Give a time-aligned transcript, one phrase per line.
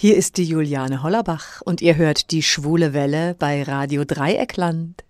[0.00, 5.02] Hier ist die Juliane Hollerbach und ihr hört die schwule Welle bei Radio Dreieckland.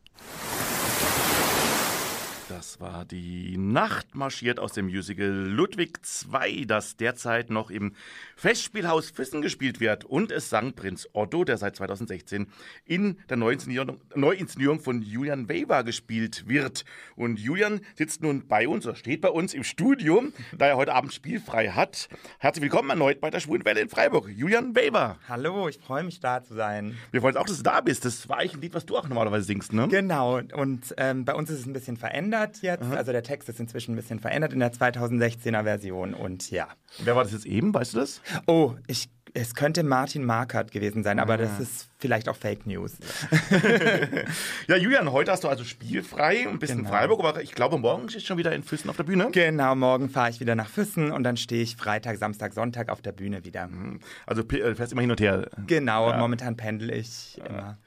[2.78, 5.98] Das war die Nacht marschiert aus dem Musical Ludwig
[6.32, 7.94] II, das derzeit noch im
[8.36, 10.04] Festspielhaus Füssen gespielt wird.
[10.04, 12.46] Und es sang Prinz Otto, der seit 2016
[12.84, 16.84] in der Neuinszenierung von Julian Weber gespielt wird.
[17.16, 20.94] Und Julian sitzt nun bei uns oder steht bei uns im Studio, da er heute
[20.94, 22.08] Abend spielfrei hat.
[22.38, 24.28] Herzlich willkommen erneut bei der Schwulen Welle in Freiburg.
[24.28, 25.18] Julian Weber.
[25.28, 26.96] Hallo, ich freue mich da zu sein.
[27.10, 28.04] Wir freuen uns auch, dass du da bist.
[28.04, 29.88] Das war eigentlich ein Lied, was du auch normalerweise singst, ne?
[29.88, 30.38] Genau.
[30.38, 32.82] Und ähm, bei uns ist es ein bisschen verändert jetzt.
[32.82, 32.94] Aha.
[32.94, 36.14] Also der Text ist inzwischen ein bisschen verändert in der 2016er Version.
[36.14, 36.68] Und ja.
[37.02, 37.74] Wer war das jetzt eben?
[37.74, 38.20] Weißt du das?
[38.46, 41.62] Oh, ich es könnte Martin Markert gewesen sein, aber das ah.
[41.62, 42.96] ist vielleicht auch Fake News.
[44.68, 46.90] ja, Julian, heute hast du also spielfrei, ein bisschen genau.
[46.90, 49.28] Freiburg, aber ich glaube, morgen stehst du schon wieder in Füssen auf der Bühne.
[49.32, 53.02] Genau, morgen fahre ich wieder nach Füssen und dann stehe ich Freitag, Samstag, Sonntag auf
[53.02, 53.66] der Bühne wieder.
[53.66, 54.00] Mhm.
[54.26, 55.50] Also äh, fährst immer hin und her.
[55.66, 56.18] Genau, ja.
[56.18, 57.78] momentan pendel ich immer.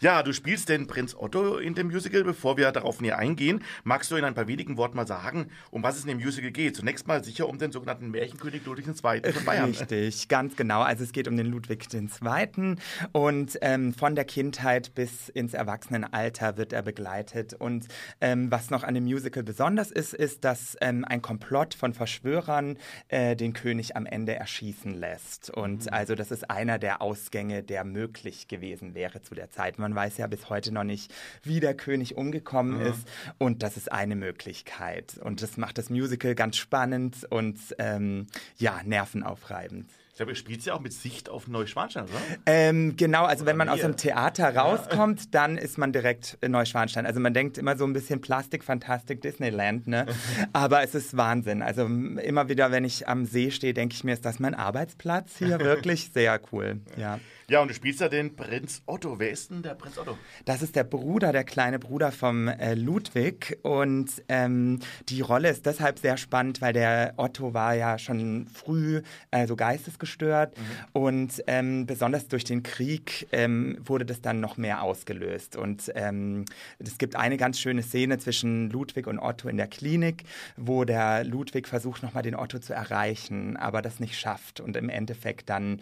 [0.00, 2.24] Ja, du spielst den Prinz Otto in dem Musical.
[2.24, 5.82] Bevor wir darauf näher eingehen, magst du in ein paar wenigen Worten mal sagen, um
[5.82, 6.76] was es in dem Musical geht?
[6.76, 9.32] Zunächst mal sicher um den sogenannten Märchenkönig Ludwig II.
[9.32, 9.66] von Bayern.
[9.66, 10.82] Richtig, ganz genau.
[10.82, 12.76] Also es geht um den Ludwig II.
[13.12, 17.54] und ähm, von der Kindheit bis ins Erwachsenenalter wird er begleitet.
[17.54, 17.86] Und
[18.20, 22.78] ähm, was noch an dem Musical besonders ist, ist, dass ähm, ein Komplott von Verschwörern
[23.08, 25.50] äh, den König am Ende erschießen lässt.
[25.50, 25.92] Und mhm.
[25.92, 29.78] also das ist einer der Ausgänge, der möglich gewesen wäre zu der Zeit.
[29.78, 32.86] Man weiß ja bis heute noch nicht, wie der König umgekommen mhm.
[32.86, 33.08] ist.
[33.38, 35.18] Und das ist eine Möglichkeit.
[35.22, 39.86] Und das macht das Musical ganz spannend und ähm, ja, nervenaufreibend.
[40.10, 42.12] Ich glaube, ihr spielt ja auch mit Sicht auf Neuschwanstein, oder?
[42.44, 45.26] Ähm, genau, also oder wenn man aus dem Theater rauskommt, ja.
[45.30, 47.06] dann ist man direkt in Neuschwanstein.
[47.06, 50.06] Also man denkt immer so ein bisschen Plastik, Fantastik, Disneyland, ne?
[50.52, 51.62] Aber es ist Wahnsinn.
[51.62, 55.38] Also immer wieder, wenn ich am See stehe, denke ich mir, ist das mein Arbeitsplatz
[55.38, 55.58] hier?
[55.60, 57.18] Wirklich sehr cool, ja.
[57.48, 59.18] Ja, und du spielst ja den Prinz Otto.
[59.18, 60.16] Wer ist denn der Prinz Otto?
[60.44, 63.58] Das ist der Bruder, der kleine Bruder vom äh, Ludwig.
[63.62, 64.78] Und ähm,
[65.08, 69.56] die Rolle ist deshalb sehr spannend, weil der Otto war ja schon früh äh, so
[69.56, 70.09] geistesgestört.
[70.56, 71.00] Mhm.
[71.00, 75.56] Und ähm, besonders durch den Krieg ähm, wurde das dann noch mehr ausgelöst.
[75.56, 76.44] Und ähm,
[76.78, 80.24] es gibt eine ganz schöne Szene zwischen Ludwig und Otto in der Klinik,
[80.56, 84.88] wo der Ludwig versucht, nochmal den Otto zu erreichen, aber das nicht schafft und im
[84.88, 85.80] Endeffekt dann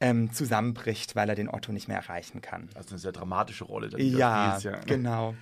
[0.00, 2.68] ähm, zusammenbricht weil er den Otto nicht mehr erreichen kann.
[2.74, 3.90] Also eine sehr dramatische Rolle.
[4.00, 5.34] Ja, ja, genau.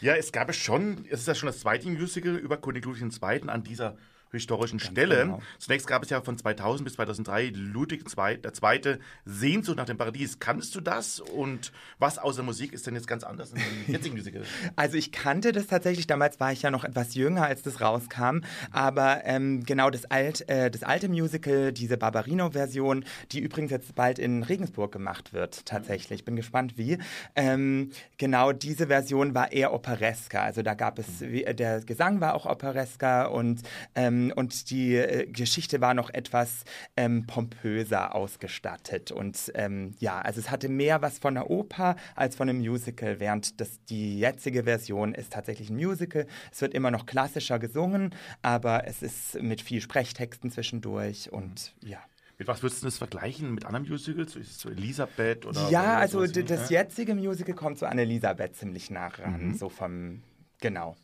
[0.00, 3.02] Ja, es gab es schon, es ist ja schon das zweite Musical über König Ludwig
[3.02, 3.48] II.
[3.48, 3.96] an dieser
[4.32, 5.22] historischen Ganz Stelle.
[5.22, 5.42] Genau.
[5.58, 9.98] Zunächst gab es ja von 2000 bis 2003 Ludwig II, der Zweite Sehnsucht nach dem
[9.98, 10.38] Paradies.
[10.38, 11.20] Kannst du das?
[11.20, 13.60] Und was außer Musik ist denn jetzt ganz anders in
[13.92, 14.42] jetzigen Musical?
[14.76, 16.06] Also ich kannte das tatsächlich.
[16.06, 18.40] Damals war ich ja noch etwas jünger, als das rauskam.
[18.70, 24.18] Aber ähm, genau das, alt, äh, das alte Musical, diese Barbarino-Version, die übrigens jetzt bald
[24.18, 26.24] in Regensburg gemacht wird, tatsächlich.
[26.24, 26.98] Bin gespannt, wie.
[27.34, 30.42] Ähm, genau diese Version war eher operesker.
[30.42, 33.62] Also da gab es, der Gesang war auch operesker und
[33.94, 36.64] ähm, ähm, und die äh, Geschichte war noch etwas
[36.96, 39.12] ähm, pompöser ausgestattet.
[39.12, 43.20] Und ähm, ja, also es hatte mehr was von der Oper als von einem Musical,
[43.20, 46.26] während das, die jetzige Version ist tatsächlich ein Musical.
[46.52, 51.98] Es wird immer noch klassischer gesungen, aber es ist mit viel Sprechtexten zwischendurch und ja.
[52.38, 53.52] Mit was würdest du das vergleichen?
[53.54, 54.34] Mit anderen Musicals?
[54.34, 55.68] Ist es so Elisabeth oder?
[55.68, 59.54] Ja, also das jetzige Musical kommt so an Elisabeth ziemlich nah ran, mhm.
[59.54, 60.22] so vom
[60.60, 60.96] Genau.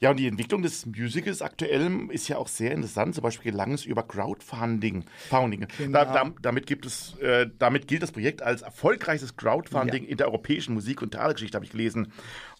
[0.00, 3.14] Ja, und die Entwicklung des Musicals aktuell ist ja auch sehr interessant.
[3.14, 5.04] Zum Beispiel gelang es über Crowdfunding.
[5.28, 5.66] Founding.
[5.78, 5.92] Genau.
[5.92, 10.10] Da, da, damit, gibt es, äh, damit gilt das Projekt als erfolgreichstes Crowdfunding ja.
[10.10, 12.12] in der europäischen Musik- und Theatergeschichte, habe ich gelesen.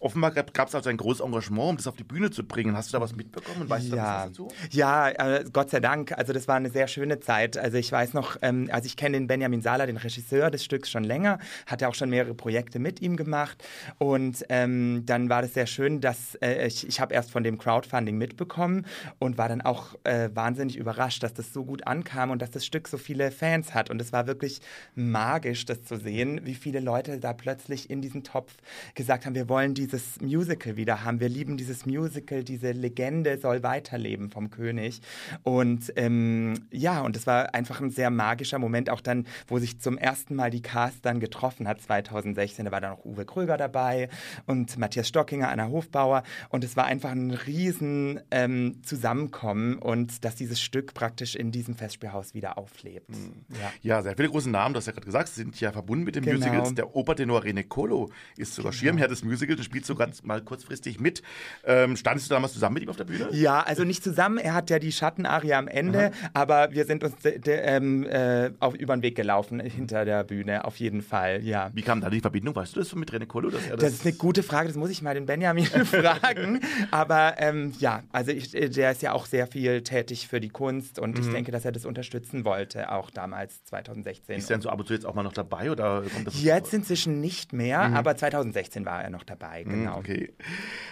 [0.03, 2.75] Offenbar gab es also ein großes Engagement, um das auf die Bühne zu bringen.
[2.75, 3.69] Hast du da was mitbekommen?
[3.69, 3.95] Weißt ja.
[3.95, 4.47] du was dazu?
[4.71, 6.11] Ja, äh, Gott sei Dank.
[6.17, 7.57] Also das war eine sehr schöne Zeit.
[7.57, 10.91] Also ich weiß noch, ähm, also ich kenne den Benjamin Sala, den Regisseur des Stücks,
[10.91, 11.39] schon länger.
[11.67, 13.63] Hat ja auch schon mehrere Projekte mit ihm gemacht.
[13.97, 17.57] Und ähm, dann war das sehr schön, dass äh, ich, ich habe erst von dem
[17.57, 18.85] Crowdfunding mitbekommen
[19.19, 22.65] und war dann auch äh, wahnsinnig überrascht, dass das so gut ankam und dass das
[22.65, 23.89] Stück so viele Fans hat.
[23.89, 24.59] Und es war wirklich
[24.95, 28.53] magisch, das zu sehen, wie viele Leute da plötzlich in diesen Topf
[28.95, 33.63] gesagt haben, wir wollen dieses Musical wieder haben, wir lieben dieses Musical, diese Legende soll
[33.63, 35.01] weiterleben vom König.
[35.43, 39.79] Und ähm, ja, und es war einfach ein sehr magischer Moment, auch dann, wo sich
[39.79, 42.65] zum ersten Mal die Cast dann getroffen hat, 2016.
[42.65, 44.09] Da war dann auch Uwe Kröger dabei
[44.47, 46.23] und Matthias Stockinger, Anna Hofbauer.
[46.49, 51.75] Und es war einfach ein riesen ähm, Zusammenkommen und dass dieses Stück praktisch in diesem
[51.75, 53.09] Festspielhaus wieder auflebt.
[53.09, 53.45] Mhm.
[53.49, 53.71] Ja.
[53.81, 54.01] ja.
[54.01, 56.37] sehr viele große Namen, du hast ja gerade gesagt, sind ja verbunden mit dem genau.
[56.37, 56.73] Musical.
[56.73, 58.79] Der Opertenor René Colo ist sogar genau.
[58.79, 61.21] Schirmherr des Musicals und spielt sogar mal kurzfristig mit.
[61.65, 63.27] Ähm, standest du damals zusammen mit ihm auf der Bühne?
[63.31, 64.37] Ja, also nicht zusammen.
[64.37, 66.29] Er hat ja die Schattenarie am Ende, Aha.
[66.33, 67.13] aber wir sind uns
[67.45, 71.71] ähm, äh, auf, über den Weg gelaufen hinter der Bühne, auf jeden Fall, ja.
[71.73, 72.55] Wie kam da die Verbindung?
[72.55, 73.49] Weißt du das mit René Colo?
[73.49, 76.61] Das, das, ist eine gute Frage, das muss ich mal den Benjamin fragen.
[76.91, 80.99] Aber ähm, ja, also ich, der ist ja auch sehr viel tätig für die Kunst
[80.99, 81.25] und mhm.
[81.25, 84.37] ich denke, dass er das unterstützen wollte, auch damals 2016.
[84.37, 85.71] Ist er denn so ab und zu jetzt auch mal noch dabei?
[85.71, 87.95] Oder jetzt inzwischen nicht mehr, mhm.
[87.95, 89.97] aber 2016 war er noch dabei, mhm, genau.
[89.97, 90.33] Okay.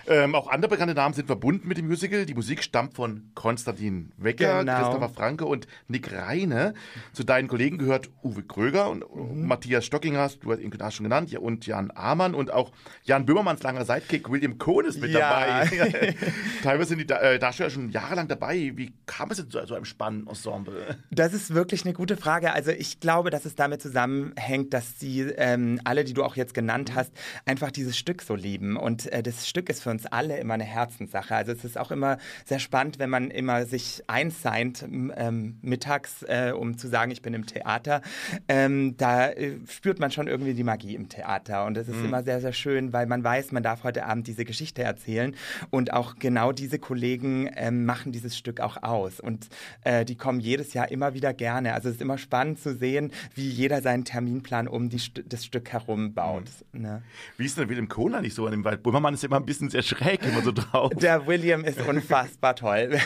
[0.07, 2.25] Ähm, auch andere bekannte Namen sind verbunden mit dem Musical.
[2.25, 4.79] Die Musik stammt von Konstantin Wecker, genau.
[4.79, 6.73] Christopher Franke und Nick Reine.
[7.13, 9.47] Zu deinen Kollegen gehört Uwe Kröger und mhm.
[9.47, 12.71] Matthias Stockinger, du hast ihn schon genannt, und Jan Amann und auch
[13.03, 15.19] Jan Böhmermanns langer Sidekick William Cohn ist mit ja.
[15.19, 16.15] dabei.
[16.63, 18.71] Teilweise sind die äh, Darsteller schon jahrelang dabei.
[18.75, 20.97] Wie kam es denn zu so einem spannenden Ensemble?
[21.11, 22.53] Das ist wirklich eine gute Frage.
[22.53, 26.53] Also ich glaube, dass es damit zusammenhängt, dass die ähm, alle, die du auch jetzt
[26.53, 27.11] genannt hast,
[27.45, 28.60] einfach dieses Stück so lieben.
[28.61, 31.35] Und äh, das Stück ist für uns alle immer eine Herzenssache.
[31.35, 36.53] Also es ist auch immer sehr spannend, wenn man immer sich einseint ähm, mittags, äh,
[36.55, 38.01] um zu sagen, ich bin im Theater.
[38.47, 41.65] Ähm, da äh, spürt man schon irgendwie die Magie im Theater.
[41.65, 42.05] Und es ist mhm.
[42.05, 45.35] immer sehr, sehr schön, weil man weiß, man darf heute Abend diese Geschichte erzählen.
[45.69, 49.19] Und auch genau diese Kollegen ähm, machen dieses Stück auch aus.
[49.19, 49.47] Und
[49.83, 51.73] äh, die kommen jedes Jahr immer wieder gerne.
[51.73, 55.71] Also es ist immer spannend zu sehen, wie jeder seinen Terminplan um die, das Stück
[55.71, 56.45] herum baut.
[56.73, 56.81] Mhm.
[56.81, 57.01] Ne?
[57.37, 58.83] Wie ist denn William Kohler nicht so an dem Wald?
[58.83, 60.91] Böhmermann ist immer ein bisschen sehr schräg immer so drauf.
[60.95, 62.99] Der William ist unfassbar toll.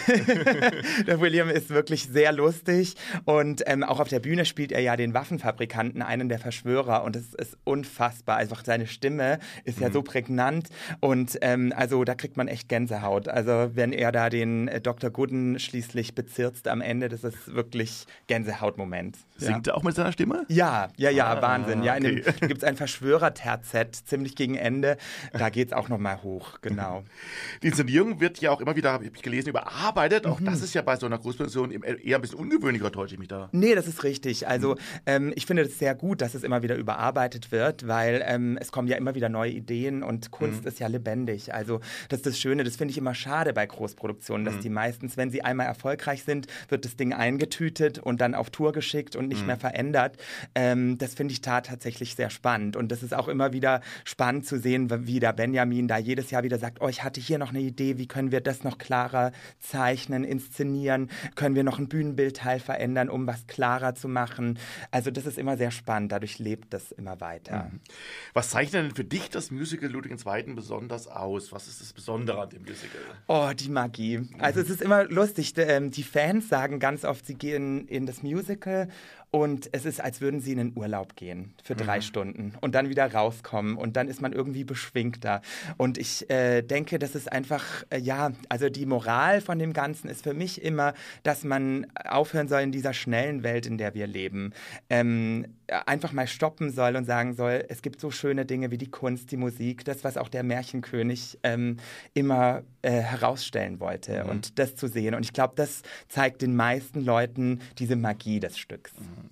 [1.07, 2.95] der William ist wirklich sehr lustig
[3.25, 7.15] und ähm, auch auf der Bühne spielt er ja den Waffenfabrikanten, einen der Verschwörer und
[7.15, 8.37] es ist unfassbar.
[8.37, 9.93] Einfach seine Stimme ist ja mhm.
[9.93, 10.69] so prägnant
[10.99, 13.27] und ähm, also da kriegt man echt Gänsehaut.
[13.27, 15.09] Also wenn er da den äh, Dr.
[15.09, 19.17] Gooden schließlich bezirzt am Ende, das ist wirklich Gänsehautmoment.
[19.37, 19.73] Singt ja.
[19.73, 20.45] er auch mit seiner Stimme?
[20.47, 21.83] Ja, ja, ja, ah, Wahnsinn.
[21.83, 22.23] Ja, okay.
[22.39, 24.97] da gibt es ein Verschwörer-Terzett, ziemlich gegen Ende.
[25.37, 27.03] Da geht es auch nochmal hoch, genau.
[27.61, 30.25] Die Inszenierung wird ja auch immer wieder, habe ich gelesen, überarbeitet.
[30.25, 30.45] Auch mhm.
[30.45, 33.49] das ist ja bei so einer Großpension eher ein bisschen ungewöhnlicher, täusche ich mich da.
[33.51, 34.47] Nee, das ist richtig.
[34.47, 34.79] Also mhm.
[35.05, 38.71] ähm, ich finde es sehr gut, dass es immer wieder überarbeitet wird, weil ähm, es
[38.71, 40.67] kommen ja immer wieder neue Ideen und Kunst mhm.
[40.67, 41.53] ist ja lebendig.
[41.53, 44.61] Also das ist das Schöne, das finde ich immer schade bei Großproduktionen, dass mhm.
[44.61, 48.71] die meistens, wenn sie einmal erfolgreich sind, wird das Ding eingetütet und dann auf Tour
[48.71, 49.47] geschickt und nicht mhm.
[49.47, 50.17] mehr verändert.
[50.53, 52.75] Ähm, das finde ich da tatsächlich sehr spannend.
[52.75, 56.43] Und das ist auch immer wieder spannend zu sehen, wie der Benjamin da jedes Jahr
[56.43, 59.31] wieder sagt, oh, ich hatte hier noch eine Idee, wie können wir das noch klarer
[59.59, 64.59] zeichnen, inszenieren, können wir noch ein Bühnenbildteil verändern, um was klarer zu machen.
[64.91, 67.71] Also das ist immer sehr spannend, dadurch lebt das immer weiter.
[67.71, 67.79] Mhm.
[68.35, 70.53] Was zeichnet denn für dich das Musical Ludwig II.
[70.53, 71.51] besonders aus?
[71.51, 73.01] Was ist das Besondere an dem Musical?
[73.25, 74.29] Oh, die Magie.
[74.37, 78.21] Also es ist immer lustig, ähm, die Fans sagen ganz oft, sie gehen in das
[78.21, 78.89] Musical
[79.35, 82.01] und es ist, als würden sie in den Urlaub gehen für drei mhm.
[82.03, 85.41] Stunden und dann wieder rauskommen und dann ist man irgendwie beschwingter.
[85.75, 90.07] Und ich äh, denke, das ist einfach, äh, ja, also die Moral von dem Ganzen
[90.07, 90.93] ist für mich immer,
[91.23, 94.53] dass man aufhören soll in dieser schnellen Welt, in der wir leben.
[94.89, 98.89] Ähm, einfach mal stoppen soll und sagen soll, es gibt so schöne Dinge wie die
[98.89, 101.77] Kunst, die Musik, das, was auch der Märchenkönig ähm,
[102.13, 104.29] immer äh, herausstellen wollte mhm.
[104.29, 105.15] und das zu sehen.
[105.15, 108.93] Und ich glaube, das zeigt den meisten Leuten diese Magie des Stücks.
[108.99, 109.29] Mhm.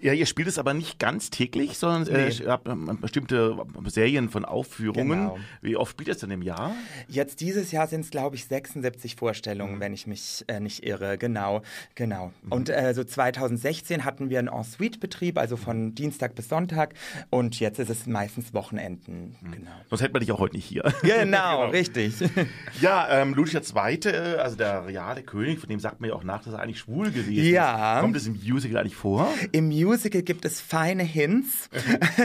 [0.00, 2.34] Ja, ihr spielt es aber nicht ganz täglich, sondern äh, nee.
[2.42, 2.68] ihr habt
[3.00, 3.56] bestimmte
[3.86, 5.18] Serien von Aufführungen.
[5.18, 5.38] Genau.
[5.62, 6.74] Wie oft spielt es denn im Jahr?
[7.08, 9.80] Jetzt dieses Jahr sind es, glaube ich, 76 Vorstellungen, mhm.
[9.80, 11.18] wenn ich mich äh, nicht irre.
[11.18, 11.62] Genau,
[11.94, 12.32] genau.
[12.42, 12.52] Mhm.
[12.52, 16.94] Und äh, so 2016 hatten wir einen Ensuite-Betrieb, also von Dienstag bis Sonntag.
[17.30, 19.36] Und jetzt ist es meistens Wochenenden.
[19.40, 19.52] Mhm.
[19.52, 19.70] Genau.
[19.88, 20.82] Sonst hätten wir dich auch heute nicht hier.
[21.02, 21.70] Genau, genau.
[21.70, 22.14] richtig.
[22.80, 26.42] Ja, ähm, Ludwig II., also der reale König, von dem sagt man ja auch nach,
[26.44, 27.96] dass er eigentlich schwul gewesen ja.
[27.96, 28.00] ist.
[28.02, 29.32] Kommt es im Musical eigentlich vor?
[29.52, 31.70] Im Musical Musical gibt es feine Hints,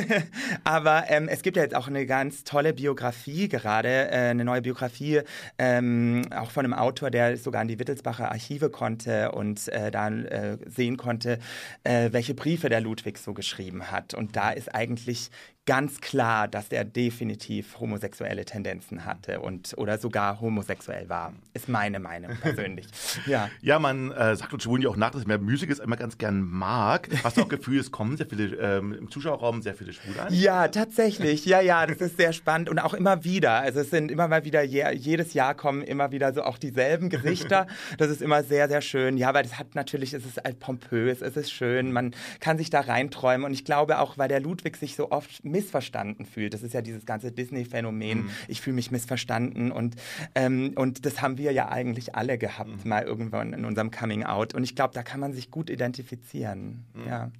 [0.63, 4.63] aber ähm, es gibt ja jetzt auch eine ganz tolle Biografie gerade, äh, eine neue
[4.63, 5.21] Biografie,
[5.59, 10.09] ähm, auch von einem Autor, der sogar in die Wittelsbacher Archive konnte und äh, da
[10.09, 11.37] äh, sehen konnte,
[11.83, 14.15] äh, welche Briefe der Ludwig so geschrieben hat.
[14.15, 15.29] Und da ist eigentlich
[15.67, 21.33] ganz klar, dass er definitiv homosexuelle Tendenzen hatte und oder sogar homosexuell war.
[21.53, 22.87] Ist meine Meinung persönlich.
[23.27, 23.49] ja.
[23.61, 26.41] ja, man äh, sagt uns Schwulen ja auch nach, dass man Musicals immer ganz gern
[26.41, 27.09] mag.
[27.23, 30.33] Hast du auch Gefühl, es kommen sehr viele ähm, im Zuschauerraum sehr viele Schwule an?
[30.33, 31.45] Ja, tatsächlich.
[31.45, 33.59] Ja, ja, das ist sehr spannend und auch immer wieder.
[33.59, 37.09] Also es sind immer mal wieder je, jedes Jahr kommen immer wieder so auch dieselben
[37.09, 37.67] Gesichter.
[37.97, 39.17] Das ist immer sehr sehr schön.
[39.17, 42.69] Ja, weil das hat natürlich es ist halt pompös, es ist schön, man kann sich
[42.69, 46.53] da reinträumen und ich glaube auch, weil der Ludwig sich so oft missverstanden fühlt.
[46.53, 48.23] Das ist ja dieses ganze Disney-Phänomen.
[48.23, 48.29] Mhm.
[48.47, 49.95] Ich fühle mich missverstanden und,
[50.35, 52.89] ähm, und das haben wir ja eigentlich alle gehabt, mhm.
[52.89, 54.53] mal irgendwann in unserem Coming Out.
[54.53, 56.85] Und ich glaube, da kann man sich gut identifizieren.
[56.93, 57.07] Mhm.
[57.07, 57.31] Ja.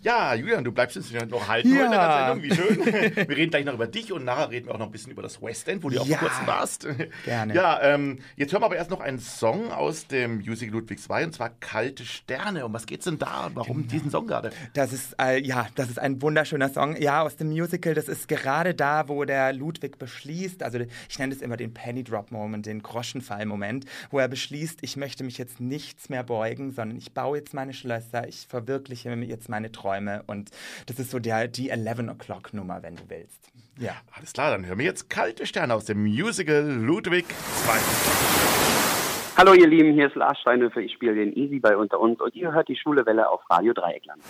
[0.00, 1.86] Ja, Julian, du bleibst uns noch halten ja.
[1.86, 2.42] in der Sendung.
[2.44, 2.86] Wie schön.
[3.28, 5.22] wir reden gleich noch über dich und nachher reden wir auch noch ein bisschen über
[5.22, 6.18] das West End, wo du auch ja.
[6.18, 6.86] kurz warst.
[7.24, 7.52] Gerne.
[7.52, 11.24] Ja, ähm, jetzt hören wir aber erst noch einen Song aus dem Musical Ludwig II
[11.24, 12.64] und zwar Kalte Sterne.
[12.64, 13.50] Um was geht's denn da?
[13.54, 13.90] Warum genau.
[13.90, 14.50] diesen Song gerade?
[14.72, 16.94] Das ist, äh, ja, das ist ein wunderschöner Song.
[16.96, 17.94] Ja, aus dem Musical.
[17.94, 22.04] Das ist gerade da, wo der Ludwig beschließt, also ich nenne es immer den Penny
[22.04, 26.96] Drop Moment, den Groschenfall-Moment, wo er beschließt, ich möchte mich jetzt nichts mehr beugen, sondern
[26.98, 29.87] ich baue jetzt meine Schlösser, ich verwirkliche jetzt meine Träume.
[29.88, 30.22] Träume.
[30.26, 30.50] Und
[30.86, 33.50] das ist so der, die 11 O'Clock Nummer, wenn du willst.
[33.78, 33.92] Ja.
[34.12, 37.80] Alles klar, dann hören wir jetzt Kalte Sterne aus dem Musical Ludwig II.
[39.36, 42.34] Hallo ihr Lieben, hier ist Lars Steinhöfer, ich spiele den Easy bei Unter uns und
[42.34, 44.20] ihr hört die Schule Welle auf Radio Dreieckland.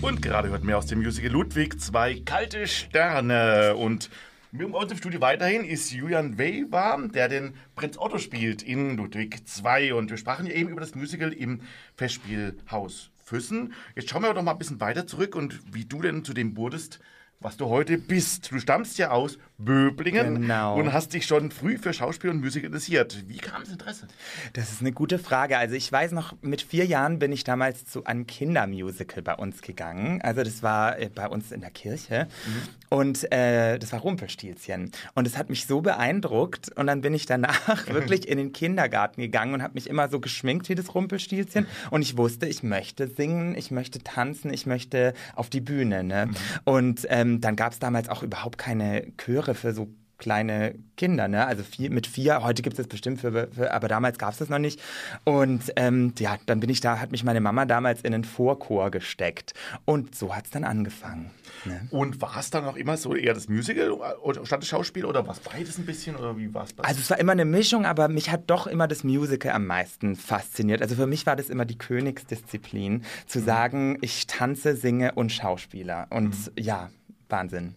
[0.00, 4.08] Und gerade hört mir aus dem Musical Ludwig II Kalte Sterne und
[4.52, 9.42] mit uns im Studio weiterhin ist Julian Weber, der den Prinz Otto spielt in Ludwig
[9.64, 9.92] II.
[9.92, 11.60] Und wir sprachen eben über das Musical im
[11.96, 13.74] Festspielhaus Füssen.
[13.96, 16.56] Jetzt schauen wir doch mal ein bisschen weiter zurück und wie du denn zu dem
[16.56, 17.00] wurdest,
[17.40, 18.52] was du heute bist.
[18.52, 20.78] Du stammst ja aus Böblingen genau.
[20.78, 23.24] und hast dich schon früh für Schauspiel und Musik interessiert.
[23.26, 24.06] Wie kam das Interesse?
[24.52, 25.56] Das ist eine gute Frage.
[25.56, 29.62] Also ich weiß noch, mit vier Jahren bin ich damals zu einem Kindermusical bei uns
[29.62, 30.20] gegangen.
[30.20, 32.98] Also das war äh, bei uns in der Kirche mhm.
[32.98, 34.92] und äh, das war Rumpelstilzchen.
[35.14, 39.22] Und es hat mich so beeindruckt und dann bin ich danach wirklich in den Kindergarten
[39.22, 43.08] gegangen und habe mich immer so geschminkt wie das Rumpelstilzchen und ich wusste, ich möchte
[43.08, 46.04] singen, ich möchte tanzen, ich möchte auf die Bühne.
[46.04, 46.26] Ne?
[46.26, 46.34] Mhm.
[46.64, 49.88] Und ähm, dann gab es damals auch überhaupt keine Chöre für so
[50.18, 51.46] kleine Kinder, ne?
[51.46, 54.38] Also vier, mit vier, heute gibt es das bestimmt für, für aber damals gab es
[54.38, 54.80] das noch nicht.
[55.24, 58.90] Und ähm, ja, dann bin ich da, hat mich meine Mama damals in den Vorchor
[58.90, 59.52] gesteckt.
[59.84, 61.30] Und so hat es dann angefangen.
[61.64, 61.86] Ne?
[61.90, 65.26] Und war es dann auch immer so eher das Musical oder statt das Schauspiel oder
[65.26, 67.84] war es beides ein bisschen oder wie war es Also es war immer eine Mischung,
[67.84, 70.80] aber mich hat doch immer das Musical am meisten fasziniert.
[70.80, 73.44] Also für mich war das immer die Königsdisziplin, zu mhm.
[73.44, 76.06] sagen, ich tanze, singe und Schauspieler.
[76.10, 76.52] Und mhm.
[76.62, 76.90] ja,
[77.28, 77.74] Wahnsinn.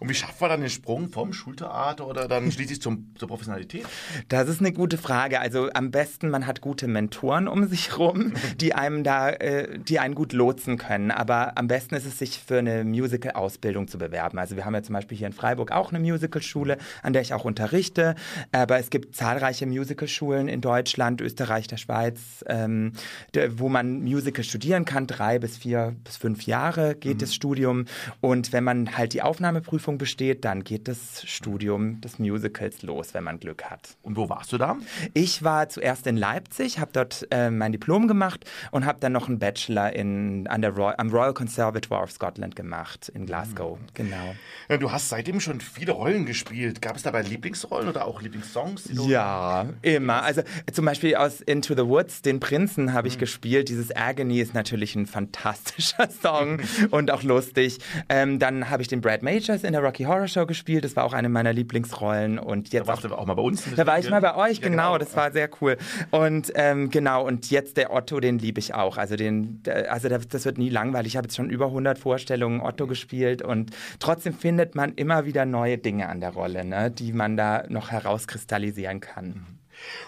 [0.00, 3.86] Und wie schafft man dann den Sprung vom Schultheater oder dann schließlich zum, zur Professionalität?
[4.28, 5.40] Das ist eine gute Frage.
[5.40, 9.98] Also am besten, man hat gute Mentoren um sich herum, die einem da, äh, die
[9.98, 11.10] einen gut lotsen können.
[11.10, 14.38] Aber am besten ist es, sich für eine Musical-Ausbildung zu bewerben.
[14.38, 17.34] Also wir haben ja zum Beispiel hier in Freiburg auch eine Musical-Schule, an der ich
[17.34, 18.14] auch unterrichte.
[18.52, 22.92] Aber es gibt zahlreiche Musical-Schulen in Deutschland, Österreich, der Schweiz, ähm,
[23.34, 25.06] der, wo man Musical studieren kann.
[25.06, 27.20] Drei bis vier bis fünf Jahre geht mhm.
[27.20, 27.84] das Studium.
[28.20, 33.12] Und wenn man halt die Aufnahmeprüfung Prüfung besteht, dann geht das Studium des Musicals los,
[33.12, 33.96] wenn man Glück hat.
[34.02, 34.76] Und wo warst du da?
[35.14, 39.28] Ich war zuerst in Leipzig, habe dort äh, mein Diplom gemacht und habe dann noch
[39.28, 43.78] einen Bachelor in, an der Roy am Royal Conservatoire of Scotland gemacht in Glasgow.
[43.78, 43.86] Mhm.
[43.94, 44.34] Genau.
[44.68, 46.80] Ja, du hast seitdem schon viele Rollen gespielt.
[46.80, 48.90] Gab es dabei Lieblingsrollen oder auch Lieblingssongs?
[49.08, 50.22] Ja, immer.
[50.22, 53.20] Also zum Beispiel aus Into the Woods, den Prinzen habe ich mhm.
[53.20, 53.68] gespielt.
[53.68, 56.60] Dieses Agony ist natürlich ein fantastischer Song
[56.90, 57.78] und auch lustig.
[58.08, 60.84] Ähm, dann habe ich den Brad Majors in der Rocky Horror Show gespielt.
[60.84, 62.38] Das war auch eine meiner Lieblingsrollen.
[62.38, 63.64] Und jetzt da warst auch, du auch mal bei uns.
[63.74, 64.98] Da war ich mal bei euch, ja, genau, genau.
[64.98, 65.76] Das war sehr cool.
[66.10, 68.98] Und ähm, genau, und jetzt der Otto, den liebe ich auch.
[68.98, 71.12] Also, den, also das wird nie langweilig.
[71.12, 75.46] Ich habe jetzt schon über 100 Vorstellungen Otto gespielt und trotzdem findet man immer wieder
[75.46, 79.53] neue Dinge an der Rolle, ne, die man da noch herauskristallisieren kann.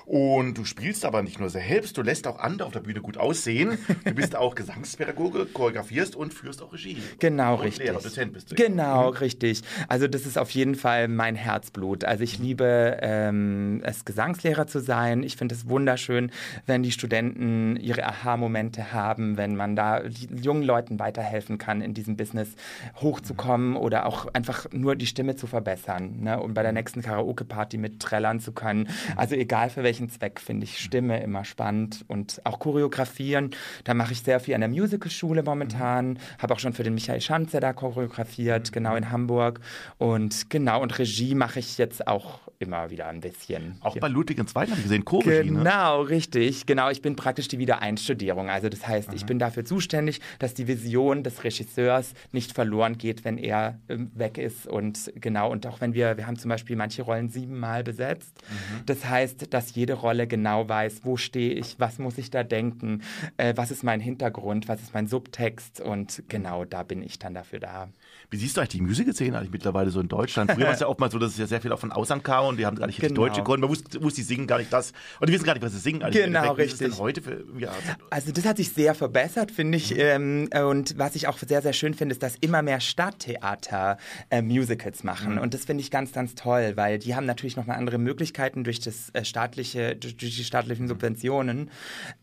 [0.06, 0.12] Mhm.
[0.12, 3.16] Und du spielst aber nicht nur selbst, du lässt auch andere auf der Bühne gut
[3.16, 3.78] aussehen.
[4.04, 6.98] Du bist auch Gesangspädagoge, choreografierst und führst auch Regie.
[7.18, 7.86] Genau, und richtig.
[7.86, 8.54] Lehrer, Dozent bist du.
[8.54, 9.16] Genau, mhm.
[9.18, 9.62] richtig.
[9.88, 12.04] Also das ist auf jeden Fall mein Herzblut.
[12.04, 15.22] Also ich liebe ähm, es, Gesangslehrer zu sein.
[15.22, 16.30] Ich finde es wunderschön,
[16.66, 22.16] wenn die Studenten ihre Aha-Momente haben, wenn man da jungen Leuten weiterhelfen kann, in diesem
[22.16, 22.54] Business
[22.96, 23.76] hochzukommen mhm.
[23.76, 26.40] oder auch einfach nur die Stimme zu verbessern ne?
[26.40, 28.88] und bei der nächsten Karaoke-Party mit trällern zu können.
[29.16, 33.50] Also egal egal für welchen Zweck, finde ich Stimme immer spannend und auch Choreografieren.
[33.84, 36.18] Da mache ich sehr viel an der Musicalschule momentan, mhm.
[36.38, 38.72] habe auch schon für den Michael Schanze da choreografiert, mhm.
[38.72, 39.60] genau in Hamburg.
[39.98, 43.76] Und genau, und Regie mache ich jetzt auch immer wieder ein bisschen.
[43.80, 44.44] Auch bei Ludwig II.
[44.46, 45.58] habe ich gesehen, Co-Regie, ne?
[45.58, 46.08] Genau, ne?
[46.10, 46.66] richtig.
[46.66, 48.48] Genau, ich bin praktisch die Wiedereinstudierung.
[48.50, 49.16] Also das heißt, mhm.
[49.16, 54.10] ich bin dafür zuständig, dass die Vision des Regisseurs nicht verloren geht, wenn er ähm,
[54.14, 54.66] weg ist.
[54.66, 58.42] Und genau, und auch wenn wir, wir haben zum Beispiel manche Rollen siebenmal besetzt.
[58.48, 58.86] Mhm.
[58.86, 63.02] Das heißt, dass jede Rolle genau weiß, wo stehe ich, was muss ich da denken,
[63.36, 67.34] äh, was ist mein Hintergrund, was ist mein Subtext und genau da bin ich dann
[67.34, 67.88] dafür da.
[68.30, 70.50] Wie siehst du eigentlich die Musical-Szene eigentlich mittlerweile so in Deutschland?
[70.50, 72.24] Früher war es ja auch mal so, dass es ja sehr viel auch von Ausland
[72.24, 73.14] kam und die haben gar nicht genau.
[73.14, 73.60] Deutsche gekonnt.
[73.60, 74.92] Man wusste, wusste, die singen gar nicht das.
[75.20, 76.02] Und die wissen gar nicht, was sie singen.
[76.02, 76.98] Also genau, richtig.
[76.98, 77.70] heute für, ja.
[78.10, 79.92] Also das hat sich sehr verbessert, finde ich.
[79.92, 80.00] Mhm.
[80.00, 83.98] Ähm, und was ich auch sehr, sehr schön finde, ist, dass immer mehr Stadttheater
[84.30, 85.34] äh, Musicals machen.
[85.34, 85.40] Mhm.
[85.40, 88.80] Und das finde ich ganz, ganz toll, weil die haben natürlich nochmal andere Möglichkeiten durch
[88.80, 90.88] das äh, staatliche, durch, die staatlichen mhm.
[90.88, 91.70] Subventionen,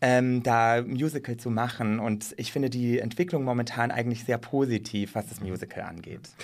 [0.00, 1.98] ähm, da Musical zu machen.
[1.98, 5.93] Und ich finde die Entwicklung momentan eigentlich sehr positiv, was das Musical angeht.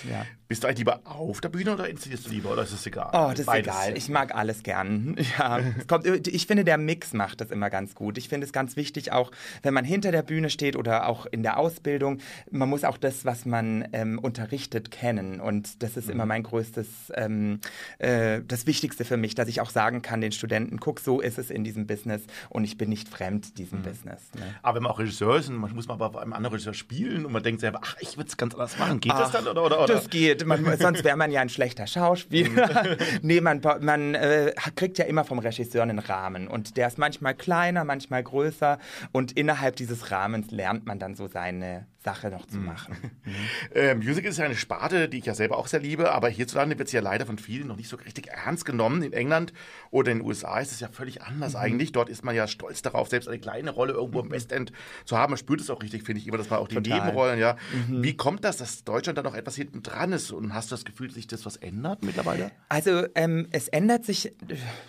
[0.09, 0.27] Ja.
[0.51, 3.11] Bist du eigentlich lieber auf der Bühne oder inszenierst du lieber oder ist es egal?
[3.13, 3.73] Oh, das ist Beides.
[3.73, 3.97] egal.
[3.97, 5.17] Ich mag alles gern.
[5.39, 8.19] Ja, kommt, ich finde, der Mix macht das immer ganz gut.
[8.19, 9.31] Ich finde es ganz wichtig, auch
[9.63, 12.19] wenn man hinter der Bühne steht oder auch in der Ausbildung,
[12.51, 15.41] man muss auch das, was man ähm, unterrichtet, kennen.
[15.41, 16.15] Und das ist mhm.
[16.15, 17.61] immer mein größtes, ähm,
[17.99, 21.39] äh, das Wichtigste für mich, dass ich auch sagen kann den Studenten, guck, so ist
[21.39, 23.85] es in diesem Business und ich bin nicht fremd diesem mhm.
[23.85, 24.21] Business.
[24.35, 24.43] Ne?
[24.63, 27.25] Aber wenn man auch Regisseur ist, man muss man aber bei einem anderen Regisseur spielen
[27.25, 28.99] und man denkt selber, ach, ich würde es ganz anders machen.
[28.99, 29.47] Geht ach, das dann?
[29.47, 29.95] Oder, oder, oder?
[29.95, 30.40] Das geht.
[30.45, 32.97] Man, sonst wäre man ja ein schlechter Schauspieler.
[33.23, 37.35] Nee, man, man äh, kriegt ja immer vom Regisseur einen Rahmen und der ist manchmal
[37.35, 38.79] kleiner, manchmal größer
[39.13, 42.65] und innerhalb dieses Rahmens lernt man dann so seine Sache noch zu mhm.
[42.65, 42.97] machen.
[43.25, 43.35] Mhm.
[43.75, 46.79] Äh, Musical ist ja eine Sparte, die ich ja selber auch sehr liebe, aber hierzulande
[46.79, 49.03] wird es ja leider von vielen noch nicht so richtig ernst genommen.
[49.03, 49.53] In England
[49.91, 51.61] oder in den USA ist es ja völlig anders mhm.
[51.61, 51.93] eigentlich.
[51.93, 54.33] Dort ist man ja stolz darauf, selbst eine kleine Rolle irgendwo im mhm.
[54.33, 54.73] Westend
[55.05, 55.33] zu haben.
[55.33, 57.01] Man spürt es auch richtig, finde ich immer, dass man auch die Total.
[57.01, 57.57] Nebenrollen, ja.
[57.89, 58.03] Mhm.
[58.03, 60.33] Wie kommt das, dass Deutschland da noch etwas hinten dran ist?
[60.33, 62.51] Und hast du das Gefühl, dass sich das was ändert mittlerweile?
[62.69, 64.33] Also ähm, es ändert sich äh,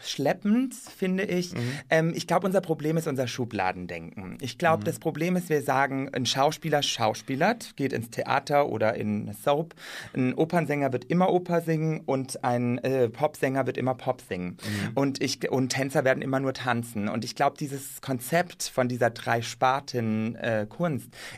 [0.03, 1.53] schleppend, finde ich.
[1.53, 1.59] Mhm.
[1.89, 4.37] Ähm, ich glaube, unser Problem ist unser Schubladendenken.
[4.41, 9.33] Ich glaube, das Problem ist, wir sagen, ein Schauspieler schauspielert, geht ins Theater oder in
[9.33, 9.73] Soap.
[10.13, 14.57] Ein Opernsänger wird immer Oper singen und ein äh, Popsänger wird immer Pop singen.
[14.61, 14.91] Mhm.
[14.93, 17.09] Und, ich, und Tänzer werden immer nur tanzen.
[17.09, 20.67] Und ich glaube, dieses Konzept von dieser drei Sparten äh,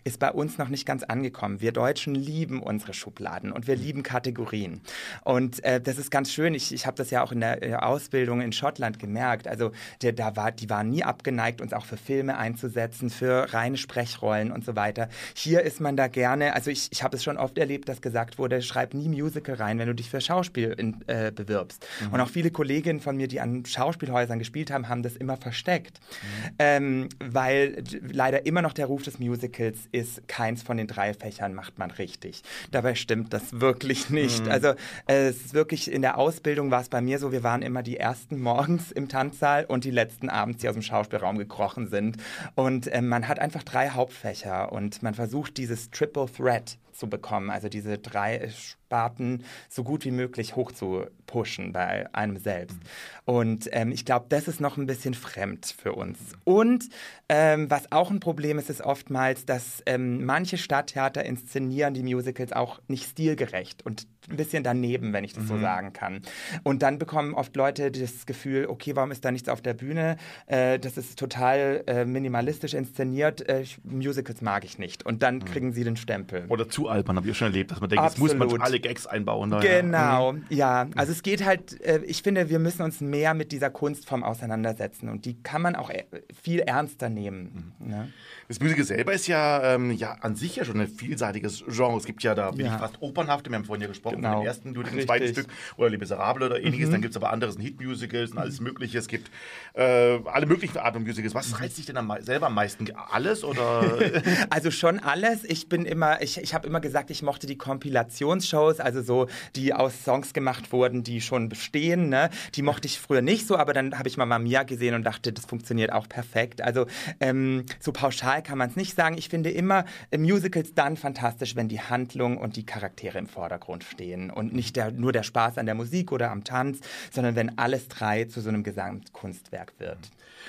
[0.04, 1.62] ist bei uns noch nicht ganz angekommen.
[1.62, 3.84] Wir Deutschen lieben unsere Schubladen und wir mhm.
[3.84, 4.82] lieben Kategorien.
[5.24, 6.56] Und äh, das ist ganz schön.
[6.56, 9.48] Ich, ich habe das ja auch in der Ausbildung in Schottland gemerkt.
[9.48, 13.78] Also der, da war, die waren nie abgeneigt, uns auch für Filme einzusetzen, für reine
[13.78, 15.08] Sprechrollen und so weiter.
[15.36, 18.02] Hier hier ist man da gerne, also ich, ich habe es schon oft erlebt, dass
[18.02, 21.86] gesagt wurde, schreib nie Musical rein, wenn du dich für Schauspiel in, äh, bewirbst.
[22.02, 22.14] Mhm.
[22.14, 26.00] Und auch viele Kolleginnen von mir, die an Schauspielhäusern gespielt haben, haben das immer versteckt.
[26.00, 26.56] Mhm.
[26.58, 31.54] Ähm, weil leider immer noch der Ruf des Musicals ist, keins von den drei Fächern
[31.54, 32.42] macht man richtig.
[32.72, 34.46] Dabei stimmt das wirklich nicht.
[34.46, 34.52] Mhm.
[34.52, 34.70] Also
[35.06, 37.84] äh, es ist wirklich, in der Ausbildung war es bei mir so, wir waren immer
[37.84, 42.18] die ersten morgens im Tanzsaal und die letzten abends, die aus dem Schauspielraum gekrochen sind.
[42.56, 47.10] Und äh, man hat einfach drei Hauptfächer und man versucht, versucht, dieses Triple Threat zu
[47.10, 52.78] bekommen, also diese drei Sparten so gut wie möglich hoch zu pushen bei einem selbst.
[53.26, 56.20] Und ähm, ich glaube, das ist noch ein bisschen fremd für uns.
[56.44, 56.90] Und
[57.28, 62.54] ähm, was auch ein Problem ist, ist oftmals, dass ähm, manche Stadttheater inszenieren die Musicals
[62.54, 65.48] auch nicht stilgerecht und ein bisschen daneben, wenn ich das mhm.
[65.48, 66.22] so sagen kann.
[66.64, 70.18] Und dann bekommen oft Leute das Gefühl, okay, warum ist da nichts auf der Bühne?
[70.46, 73.48] Äh, das ist total äh, minimalistisch inszeniert.
[73.48, 75.06] Äh, Musicals mag ich nicht.
[75.06, 75.46] Und dann mhm.
[75.46, 76.46] kriegen sie den Stempel.
[76.50, 78.32] Oder zu albern, habe ich schon erlebt, dass man denkt, Absolut.
[78.32, 79.50] jetzt muss man alle Gags einbauen.
[79.50, 80.44] Da, genau, mhm.
[80.50, 80.88] ja.
[80.96, 85.10] Also es geht halt, äh, ich finde, wir müssen uns mehr mit dieser Kunstform auseinandersetzen
[85.10, 86.04] und die kann man auch äh,
[86.42, 87.74] viel ernster nehmen.
[87.80, 87.88] Mhm.
[87.88, 88.14] Ne?
[88.48, 91.98] Das Musical selber ist ja, ähm, ja an sich ja schon ein vielseitiges Genre.
[91.98, 92.74] Es gibt ja da bin ja.
[92.74, 94.34] ich fast opernhaft, wir haben vorhin ja gesprochen genau.
[94.34, 96.90] von dem ersten, du dem zweiten Stück oder Les Miserables oder ähnliches.
[96.90, 96.94] Mhm.
[96.94, 98.98] Dann gibt es aber anderes, Hit-Musicals und alles mögliche.
[98.98, 99.32] Es gibt
[99.74, 101.34] äh, alle möglichen Arten von Musicals.
[101.36, 102.88] Was reizt dich denn am, selber am meisten?
[102.96, 103.84] Alles oder?
[104.50, 105.44] also schon alles.
[105.44, 109.74] Ich bin immer, ich, ich habe immer gesagt, ich mochte die Kompilationsshows, also so, die
[109.74, 112.10] aus Songs gemacht wurden, die schon bestehen.
[112.10, 112.30] Ne?
[112.56, 115.34] Die mochte ich früher nicht so, aber dann habe ich Mamma Mia gesehen und dachte,
[115.34, 116.62] das funktioniert auch perfekt.
[116.62, 116.86] Also
[117.20, 119.18] ähm, so pauschal kann man es nicht sagen.
[119.18, 123.84] Ich finde immer äh, Musicals dann fantastisch, wenn die Handlung und die Charaktere im Vordergrund
[123.84, 126.80] stehen und nicht der, nur der Spaß an der Musik oder am Tanz,
[127.12, 130.00] sondern wenn alles drei zu so einem Gesamtkunstwerk wird.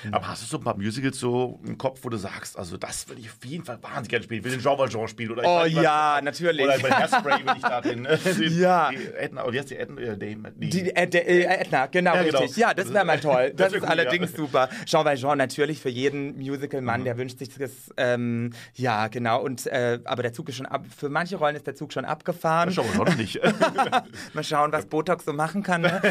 [0.03, 0.17] Genau.
[0.17, 3.07] Aber hast du so ein paar Musicals so im Kopf, wo du sagst, also das
[3.07, 4.39] würde ich auf jeden Fall wahnsinnig gerne spielen.
[4.39, 6.65] Ich will den Jean Valjean spielen oder Oh ja, natürlich.
[6.65, 8.03] Oder bei Hairspray will ich da den,
[8.39, 8.89] den ja.
[8.91, 10.15] Die Edna, wie heißt die Edna?
[10.15, 12.39] Die, die, die äh, äh, Edna, genau, ja, genau.
[12.39, 12.57] richtig.
[12.57, 13.53] Ja, das wäre mal toll.
[13.55, 14.37] Das, das ist cool, allerdings ja.
[14.37, 14.69] super.
[14.85, 17.05] Jean Valjean natürlich für jeden Musical-Mann, mhm.
[17.05, 19.41] der wünscht sich das, ähm, ja, genau.
[19.41, 22.05] Und, äh, aber der Zug ist schon ab, für manche Rollen ist der Zug schon
[22.05, 22.71] abgefahren.
[22.71, 23.39] Schon aber noch nicht.
[24.33, 25.81] Mal schauen, was Botox so machen kann.
[25.81, 26.01] Ne?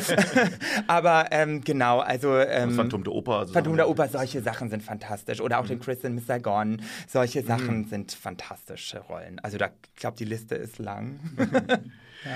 [0.87, 2.37] Aber ähm, genau, also.
[2.39, 3.39] Ähm, Das Phantom der Oper.
[3.39, 3.77] Also Phantom Sachen.
[3.77, 5.41] der Oper, solche Sachen sind fantastisch.
[5.41, 6.83] Oder auch den Chris in Miss Saigon.
[7.07, 9.39] Solche Sachen sind fantastische Rollen.
[9.41, 11.21] Also da, ich glaube, die Liste ist lang.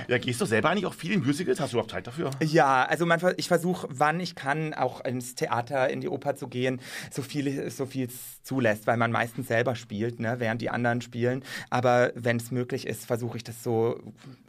[0.06, 1.60] Ja, gehst du selber eigentlich auch viel in Musicals?
[1.60, 2.30] Hast du überhaupt Zeit dafür?
[2.42, 6.46] Ja, also man, ich versuche, wann ich kann, auch ins Theater, in die Oper zu
[6.48, 10.68] gehen, so viel so viel es zulässt, weil man meistens selber spielt, ne, während die
[10.70, 11.42] anderen spielen.
[11.70, 13.98] Aber wenn es möglich ist, versuche ich das so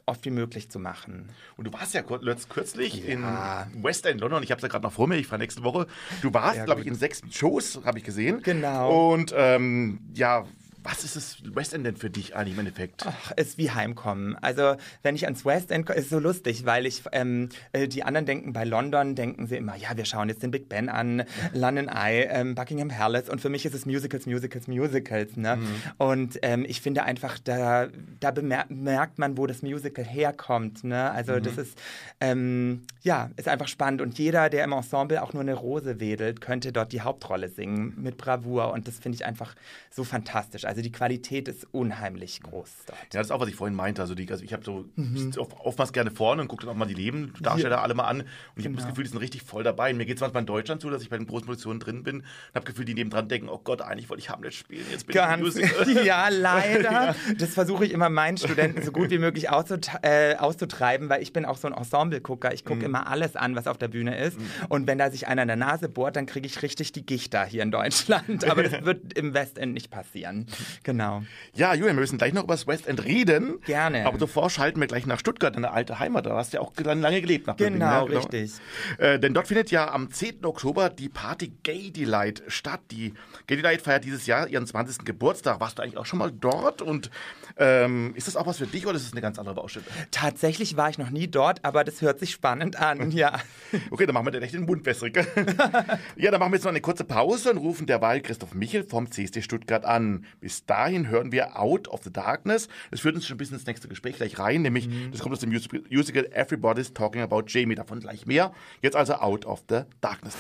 [0.06, 1.30] oft wie möglich zu machen.
[1.56, 3.64] Und du warst ja kürzlich Ja.
[3.74, 4.44] in West End London.
[4.44, 5.16] Ich habe es ja gerade noch vor mir.
[5.16, 5.88] Ich fahre nächste Woche.
[6.22, 8.42] Du warst, Sehr glaube ich, in sechs Shows, habe ich gesehen.
[8.44, 9.12] Genau.
[9.14, 10.46] Und ähm, ja,
[10.84, 13.06] was ist das West End denn für dich eigentlich im Endeffekt?
[13.06, 14.36] Ach, ist wie Heimkommen.
[14.42, 18.04] Also wenn ich ans West End komme, ist so lustig, weil ich ähm, äh, die
[18.04, 21.24] anderen denken bei London denken sie immer, ja, wir schauen jetzt den Big Ben an,
[21.54, 25.36] London Eye, ähm, Buckingham Palace und für mich ist es Musicals, Musicals, Musicals.
[25.36, 25.58] Ne?
[25.58, 25.68] Mhm.
[25.98, 27.88] Und ähm, ich finde einfach, da,
[28.20, 28.34] da
[28.70, 30.84] merkt man, wo das Musical herkommt.
[30.84, 31.12] Ne?
[31.12, 31.44] Also Mhm.
[31.44, 31.78] das ist
[32.22, 36.42] ähm, ja ist einfach spannend und jeder, der im Ensemble auch nur eine Rose wedelt,
[36.42, 39.56] könnte dort die Hauptrolle singen mit Bravour und das finde ich einfach
[39.92, 40.66] so fantastisch.
[40.70, 42.98] Also die Qualität ist unheimlich groß dort.
[43.14, 44.02] Ja, das ist auch, was ich vorhin meinte.
[44.02, 45.30] Also, die, also ich habe so Mhm.
[45.32, 48.22] ich oftmals gerne vorne und gucke dann auch mal die Nebendarsteller alle mal an.
[48.22, 48.28] Und
[48.58, 48.90] ich habe das Genau.
[48.92, 49.92] Gefühl, die sind richtig voll dabei.
[49.92, 52.04] Und mir geht es manchmal in Deutschland so, dass ich bei den großen Produktionen drin
[52.04, 54.86] bin und habe das Gefühl, die nebendran denken, oh Gott, eigentlich wollte ich Hamlet spielen,
[54.92, 55.90] jetzt bin ich Ganz, Musical.
[56.06, 57.16] ja, leider.
[57.38, 61.34] Das versuche ich immer meinen Studenten so gut wie möglich auszut äh, auszutreiben, weil ich
[61.34, 62.54] bin auch so ein Ensemble-Gucker.
[62.54, 62.68] Ich Mhm.
[62.70, 64.38] gucke immer alles an, was auf der Bühne ist.
[64.70, 67.46] Und wenn da sich einer in der Nase bohrt, dann kriege ich richtig die Gichter
[67.46, 68.46] hier in Deutschland.
[68.50, 70.46] Aber das wird im Westend nicht passieren.
[70.84, 71.24] Genau.
[71.54, 73.60] Ja, Julian, wir müssen gleich noch über das West End reden.
[73.66, 74.06] Gerne.
[74.06, 76.26] Aber zuvor schalten wir gleich nach Stuttgart, deine alte Heimat.
[76.26, 77.48] Da hast du ja auch lange gelebt.
[77.48, 78.54] Nach Berlin, Genau, ja, richtig.
[78.98, 80.46] Äh, denn dort findet ja am 10.
[80.46, 82.80] Oktober die Party Gay Delight statt.
[82.92, 83.14] Die
[83.48, 85.06] Gay Delight feiert dieses Jahr ihren 20.
[85.06, 85.60] Geburtstag.
[85.60, 86.82] Warst du eigentlich auch schon mal dort?
[86.82, 87.10] Und
[87.58, 89.86] ähm, ist das auch was für dich oder ist es eine ganz andere Baustelle?
[90.12, 93.40] Tatsächlich war ich noch nie dort, aber das hört sich spannend an, ja.
[93.92, 95.16] Okay, dann machen wir dir echt den Mund wässrig.
[96.16, 99.12] ja, dann machen wir jetzt noch eine kurze Pause und rufen derweil Christoph Michel vom
[99.12, 100.26] CSD Stuttgart an.
[100.40, 102.68] Bis dahin hören wir Out of the Darkness.
[102.92, 105.40] Das führt uns schon ein bisschen ins nächste Gespräch gleich rein, nämlich das kommt aus
[105.40, 107.76] dem Musical, Musical Everybody's Talking About Jamie.
[107.76, 108.52] Davon gleich mehr.
[108.82, 110.36] Jetzt also Out of the Darkness.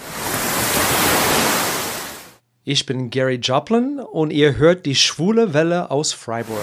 [2.65, 6.57] Ich bin Gary Joplin und ihr hört die schwule Welle aus Freiburg.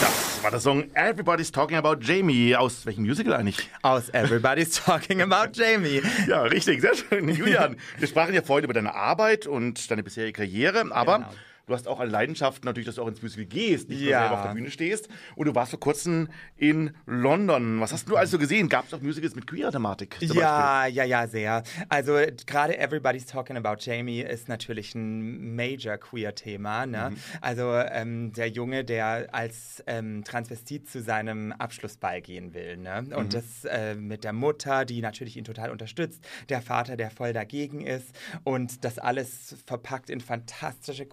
[0.00, 2.56] Das war der Song Everybody's Talking About Jamie.
[2.56, 3.70] Aus welchem Musical eigentlich?
[3.82, 6.02] Aus Everybody's Talking About Jamie.
[6.26, 7.28] Ja, richtig, sehr schön.
[7.28, 11.30] Julian, wir sprachen ja vorhin über deine Arbeit und deine bisherige Karriere, aber Genau.
[11.66, 14.20] Du hast auch eine Leidenschaft natürlich, dass du auch ins Musical gehst, nicht nur Ja.
[14.20, 15.08] selber auf der Bühne stehst.
[15.36, 17.80] Und du warst vor kurzem in London.
[17.80, 18.68] Was hast du also gesehen?
[18.68, 20.16] Gab es auch Musicals mit queerer Thematik?
[20.20, 21.62] Ja, ja, ja, sehr.
[21.88, 26.86] Also gerade Everybody's Talking About Jamie ist natürlich ein major Queer-Thema.
[26.86, 27.12] Ne?
[27.40, 32.76] Also ähm, der Junge, der als ähm, Transvestit zu seinem Abschlussball gehen will.
[32.76, 33.06] Ne?
[33.16, 37.32] Und das äh, mit der Mutter, die natürlich ihn total unterstützt, der Vater, der voll
[37.32, 38.08] dagegen ist
[38.44, 41.06] und das alles verpackt in fantastische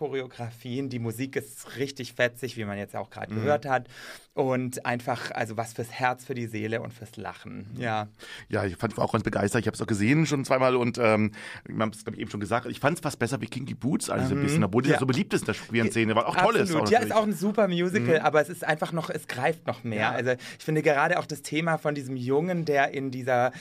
[0.49, 0.89] Choreografien.
[0.89, 3.88] Die Musik ist richtig fetzig, wie man jetzt auch gerade gehört hat.
[4.33, 7.65] Und einfach, also was fürs Herz, für die Seele und fürs Lachen.
[7.77, 8.07] Ja.
[8.47, 9.62] Ja, ich fand war auch ganz begeistert.
[9.62, 11.31] Ich habe es auch gesehen schon zweimal und ähm,
[11.65, 12.65] wir haben es glaube ich eben schon gesagt.
[12.67, 14.95] Ich fand es fast besser wie Kinky Boots, also ein bisschen, obwohl die ja.
[14.95, 14.99] ja.
[14.99, 16.71] so beliebt ist in der queeren Szene, weil auch toll ist.
[16.71, 17.03] Auch ja, natürlich.
[17.09, 20.12] ist auch ein super Musical, aber es ist einfach noch, es greift noch mehr.
[20.12, 23.51] Also ich finde gerade auch das Thema von diesem Jungen, der in dieser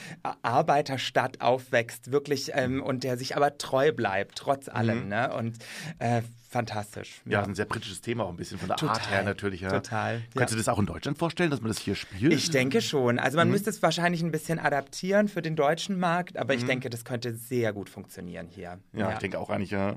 [0.41, 5.09] Arbeiterstadt aufwächst, wirklich ähm, und der sich aber treu bleibt, trotz allem.
[5.09, 5.33] Ne?
[5.33, 5.57] Und
[5.99, 7.21] äh, fantastisch.
[7.25, 9.61] ja, ist ein sehr britisches Thema auch ein bisschen von der Art Total, her natürlich.
[9.61, 9.69] Ja.
[9.69, 10.45] total, Könntest ja.
[10.47, 12.33] du das auch in Deutschland vorstellen, dass man das hier spielt?
[12.33, 13.19] Ich denke schon.
[13.19, 13.53] Also man Mhm.
[13.53, 16.59] müsste es wahrscheinlich ein bisschen adaptieren für den deutschen Markt, aber Mhm.
[16.59, 18.79] ich denke, das könnte sehr gut funktionieren hier.
[18.93, 19.91] Ja, ich denke auch eigentlich, ja.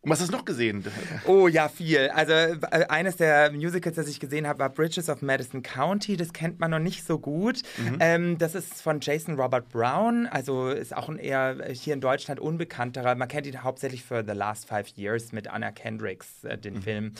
[0.00, 0.84] Und was hast du noch gesehen?
[1.26, 2.08] Oh ja, viel.
[2.14, 2.56] Also äh,
[2.88, 6.16] eines der Musicals, das ich gesehen habe, war Bridges of Madison County.
[6.16, 7.62] Das kennt man noch nicht so gut.
[8.00, 10.26] Ähm, das ist von Jason Robert Brown.
[10.26, 13.14] Also ist auch ein eher hier in Deutschland unbekannterer.
[13.14, 17.12] Man kennt ihn hauptsächlich für The Last Five Years mit Anna Kendricks, äh, den Film.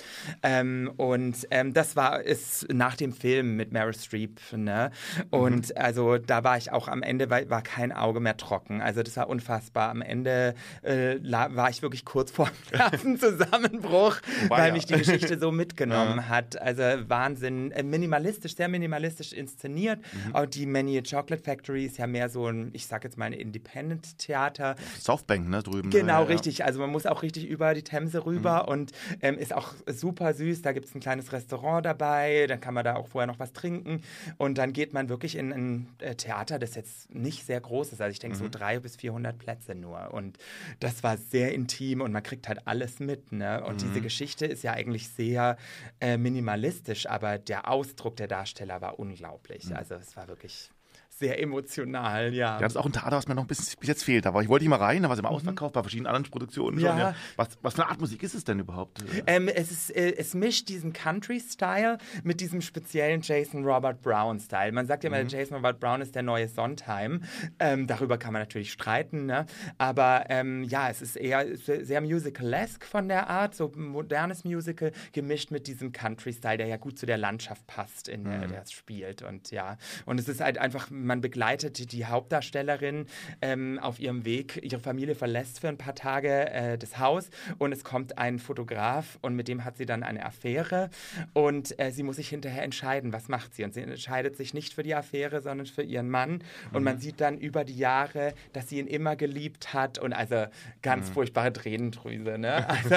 [0.42, 4.40] Ähm, und ähm, das war ist nach dem Film mit Meryl Streep.
[4.52, 4.90] Ne?
[5.30, 8.80] Und also da war ich auch am Ende war, war kein Auge mehr trocken.
[8.80, 9.90] Also das war unfassbar.
[9.90, 14.72] Am Ende äh, war ich wirklich kurz vor einem Zusammenbruch, Wobei, weil ja.
[14.72, 16.60] mich die Geschichte so mitgenommen hat.
[16.60, 20.00] Also Wahnsinn, äh, minimalistisch, sehr minimalistisch inszeniert.
[20.00, 20.34] Mhm.
[20.34, 23.32] Auch die Many Chocolate Factory ist ja mehr so ein, ich sag jetzt mal, ein
[23.32, 24.76] Independent-Theater.
[25.00, 25.90] Softbank, ne, drüben.
[25.90, 26.26] Genau, ja, ja.
[26.26, 26.64] richtig.
[26.64, 30.62] Also man muss auch richtig über die Themse rüber und ähm, ist auch super süß.
[30.62, 33.52] Da gibt es ein kleines Restaurant dabei, dann kann man da auch vorher noch was
[33.52, 34.02] trinken
[34.37, 38.00] und dann geht man wirklich in ein äh, Theater, das jetzt nicht sehr groß ist.
[38.00, 40.38] Also ich denke so drei bis 400 Plätze nur und
[40.81, 43.33] das war sehr intim und man kriegt halt alles mit.
[43.33, 43.64] Ne?
[43.64, 45.57] Und diese Geschichte ist ja eigentlich sehr
[46.00, 49.74] äh, minimalistisch, aber der Ausdruck der Darsteller war unglaublich.
[49.74, 50.70] Also es war wirklich
[51.18, 52.54] sehr emotional, ja.
[52.54, 54.26] Ja, das ist auch ein Theater, was mir noch ein bisschen bis jetzt fehlt.
[54.26, 56.78] Aber ich wollte nicht mal rein, da war es im Ausverkauf bei verschiedenen anderen Produktionen
[56.78, 56.90] Ja.
[56.90, 56.98] schon.
[56.98, 57.14] Ja.
[57.37, 59.02] Was, was für eine Art Musik ist es denn überhaupt?
[59.26, 64.72] Ähm, es, ist, äh, es mischt diesen Country-Style mit diesem speziellen Jason Robert Brown-Style.
[64.72, 67.22] Man sagt ja immer, Jason Robert Brown ist der neue Sondheim.
[67.59, 69.46] Ähm, darüber kann man natürlich streiten, ne?
[69.78, 75.50] aber ähm, ja, es ist eher sehr musical-esque von der Art, so modernes Musical gemischt
[75.50, 79.22] mit diesem Country-Style, der ja gut zu der Landschaft passt, in der, der es spielt.
[79.22, 79.76] Und ja,
[80.07, 83.06] und es ist halt einfach, man begleitet die, Hauptdarstellerin
[83.42, 84.60] ähm, auf ihrem Weg.
[84.62, 89.18] Ihre Familie verlässt für ein paar Tage äh, das Haus und es kommt ein Fotograf
[89.22, 90.90] und mit dem hat sie dann eine Affäre
[91.32, 93.64] und äh, sie muss sich hinterher entscheiden, was macht sie.
[93.64, 96.44] Und sie entscheidet sich nicht für die Affäre, sondern für ihren Mann.
[96.72, 100.44] Und man sieht dann über die Jahre, dass sie ihn immer geliebt hat und also
[100.82, 102.38] ganz furchtbare Tränendrüse.
[102.38, 102.66] Ne?
[102.78, 102.96] Also,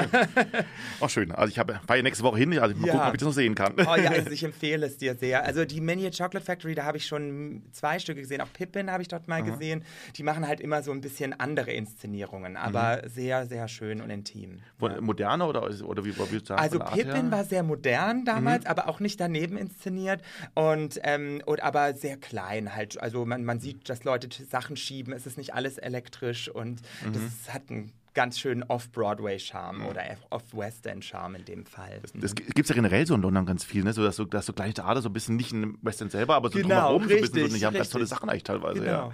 [1.00, 1.32] Auch schön.
[1.32, 2.94] Also ich habe war ja nächste Woche hin, also mal Ja.
[2.94, 3.74] gucken, ob ich das noch sehen kann.
[3.78, 5.44] Oh ja, also ich empfehle es dir sehr.
[5.46, 8.42] Also die Miniature Chocolate Factory, da habe ich schon zwei Stücke gesehen.
[8.42, 9.84] Auch Pippin habe ich dort mal gesehen.
[10.18, 14.60] Die machen halt immer so ein bisschen andere Inszenierungen, aber sehr, sehr schön und intim.
[14.80, 16.62] Von- Moderner oder, oder wie du sagen?
[16.62, 20.22] Also Pippin war sehr modern damals, aber auch nicht daneben inszeniert
[20.56, 23.00] und, ähm, und aber sehr klein halt.
[23.02, 25.14] Also man, man sieht, dass Leute Sachen schieben.
[25.14, 26.82] Es ist nicht alles elektrisch und
[27.14, 32.02] das hat einen ganz schönen Off-Broadway-Charme oder Off-West-End-Charme in dem Fall.
[32.14, 33.94] Das gibt es ja generell so in London ganz viel, ne?
[33.94, 36.36] so, dass, so, dass so kleine Theater so ein bisschen nicht in West End selber,
[36.36, 38.18] aber so Genau, drumherum so ein bisschen so, richtig, die haben ganz tolle richtig.
[38.18, 38.92] Sachen eigentlich teilweise, Genau.
[38.92, 39.12] ja.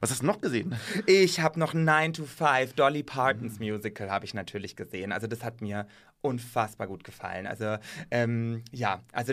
[0.00, 0.74] Was hast du noch gesehen?
[1.06, 5.10] Ich habe noch 9 to 5, Dolly Partons Musical habe ich natürlich gesehen.
[5.10, 5.86] Also das hat mir
[6.26, 7.46] unfassbar gut gefallen.
[7.46, 7.76] Also
[8.10, 9.32] ähm, ja, also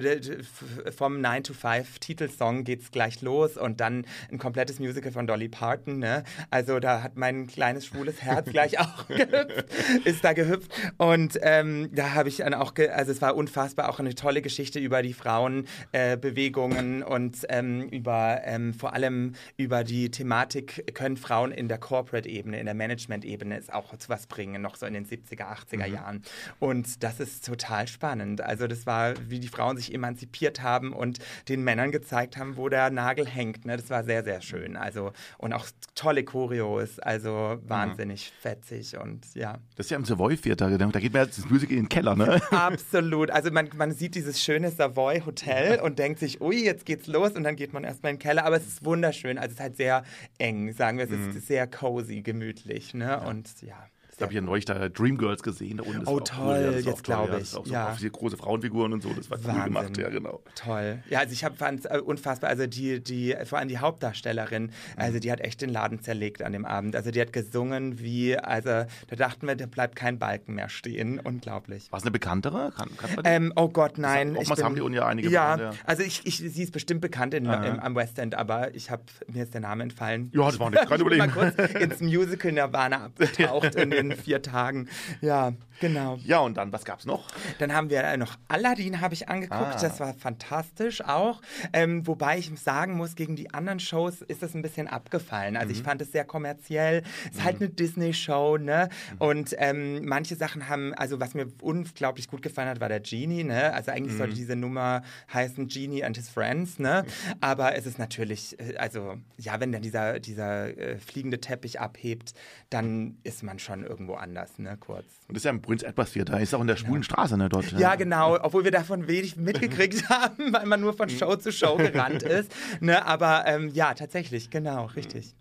[0.95, 5.49] vom 9 to 5 Titelsong geht's gleich los und dann ein komplettes Musical von Dolly
[5.49, 5.99] Parton.
[5.99, 6.23] Ne?
[6.49, 9.65] Also da hat mein kleines schwules Herz gleich auch gehüpft,
[10.05, 13.89] ist da gehüpft und ähm, da habe ich dann auch, ge also es war unfassbar,
[13.89, 19.83] auch eine tolle Geschichte über die Frauenbewegungen äh, und ähm, über ähm, vor allem über
[19.83, 24.61] die Thematik, können Frauen in der Corporate-Ebene, in der Management-Ebene es auch zu was bringen,
[24.61, 26.21] noch so in den 70er, 80er Jahren.
[26.59, 28.41] Und das ist total spannend.
[28.41, 31.19] Also das war, wie die Frauen sich emanzipiert haben und
[31.49, 33.65] den Männern gezeigt haben, wo der Nagel hängt.
[33.65, 33.77] Ne?
[33.77, 34.77] Das war sehr, sehr schön.
[34.77, 35.65] Also und auch
[35.95, 39.57] tolle Choreos, also wahnsinnig fetzig und ja.
[39.75, 42.15] Das ist ja im Savoy Theater, da geht man jetzt das Musical in den Keller,
[42.15, 42.41] ne?
[42.51, 43.31] Absolut.
[43.31, 47.31] Also man, man sieht dieses schöne Savoy Hotel und denkt sich, ui, jetzt geht's los
[47.31, 48.45] und dann geht man erstmal in den Keller.
[48.45, 49.37] Aber es ist wunderschön.
[49.37, 50.03] Also es ist halt sehr
[50.37, 51.05] eng, sagen wir.
[51.05, 51.29] Es Mhm.
[51.37, 52.93] ist sehr cozy, gemütlich.
[52.93, 53.19] Ne?
[53.21, 53.87] Und ja.
[54.23, 55.77] Ich habe hier neulich da Dreamgirls gesehen.
[55.77, 57.33] Da unten ist Oh, toll, das ist jetzt auch toll, glaub ja.
[57.33, 57.93] Das ich, ist auch so ja.
[57.93, 59.09] viele große Frauenfiguren und so.
[59.13, 59.63] Das war cool Wahnsinn.
[59.65, 60.41] gemacht, ja, genau.
[60.55, 61.03] Toll.
[61.09, 62.49] Ja, also ich fand es äh, unfassbar.
[62.49, 66.53] Also die, die, vor allem die Hauptdarstellerin, also die hat echt den Laden zerlegt an
[66.53, 66.95] dem Abend.
[66.95, 68.69] Also die hat gesungen wie, also
[69.07, 71.19] da dachten wir, da bleibt kein Balken mehr stehen.
[71.19, 71.91] Unglaublich.
[71.91, 72.71] War es eine bekanntere?
[72.75, 73.09] Kann, kann?
[73.25, 74.37] Ähm, oh Gott, nein.
[74.37, 75.71] oftmals haben die Uni ja einige Ja, ja.
[75.85, 79.03] also ich, ich, sie ist bestimmt bekannt in, im, am West End, aber ich habe
[79.27, 80.29] mir ist der Name entfallen.
[80.33, 81.17] Ja, das war nicht- kein Problem.
[81.19, 84.87] mal kurz ins Musical Nirvana abgetaucht in den vier Tagen.
[85.21, 86.17] Ja, genau.
[86.23, 87.27] ja, und dann, was gab's noch?
[87.59, 89.75] Dann haben wir noch Aladdin habe ich angeguckt.
[89.75, 89.81] Ah.
[89.81, 91.41] Das war fantastisch auch.
[91.73, 95.57] Ähm, wobei ich sagen muss, gegen die anderen Shows ist es ein bisschen abgefallen.
[95.57, 95.85] Also ich Mhm.
[95.85, 97.03] fand es sehr kommerziell.
[97.31, 98.89] Es ist halt eine Disney-Show, ne?
[99.13, 99.17] Mhm.
[99.19, 103.43] Und ähm, manche Sachen haben, also was mir unglaublich gut gefallen hat, war der Genie,
[103.43, 103.73] ne?
[103.73, 104.17] Also eigentlich Mhm.
[104.17, 105.01] sollte diese Nummer
[105.33, 107.05] heißen Genie and his Friends, ne?
[107.41, 112.33] Aber es ist natürlich, äh, also ja, wenn dann dieser, dieser äh, fliegende Teppich abhebt,
[112.69, 114.75] dann ist man schon irgendwo anders, ne?
[114.79, 115.05] Kurz.
[115.27, 116.39] Und das ist ja im Prince Edward Theater.
[116.39, 117.71] Ist auch in der schwulen Straße, ne, dort.
[117.73, 121.77] Ja, genau, obwohl wir davon wenig mitgekriegt haben, weil man nur von Show zu Show
[121.77, 122.51] gerannt ist.
[122.81, 125.33] Ne, aber ähm, ja, tatsächlich, genau, richtig.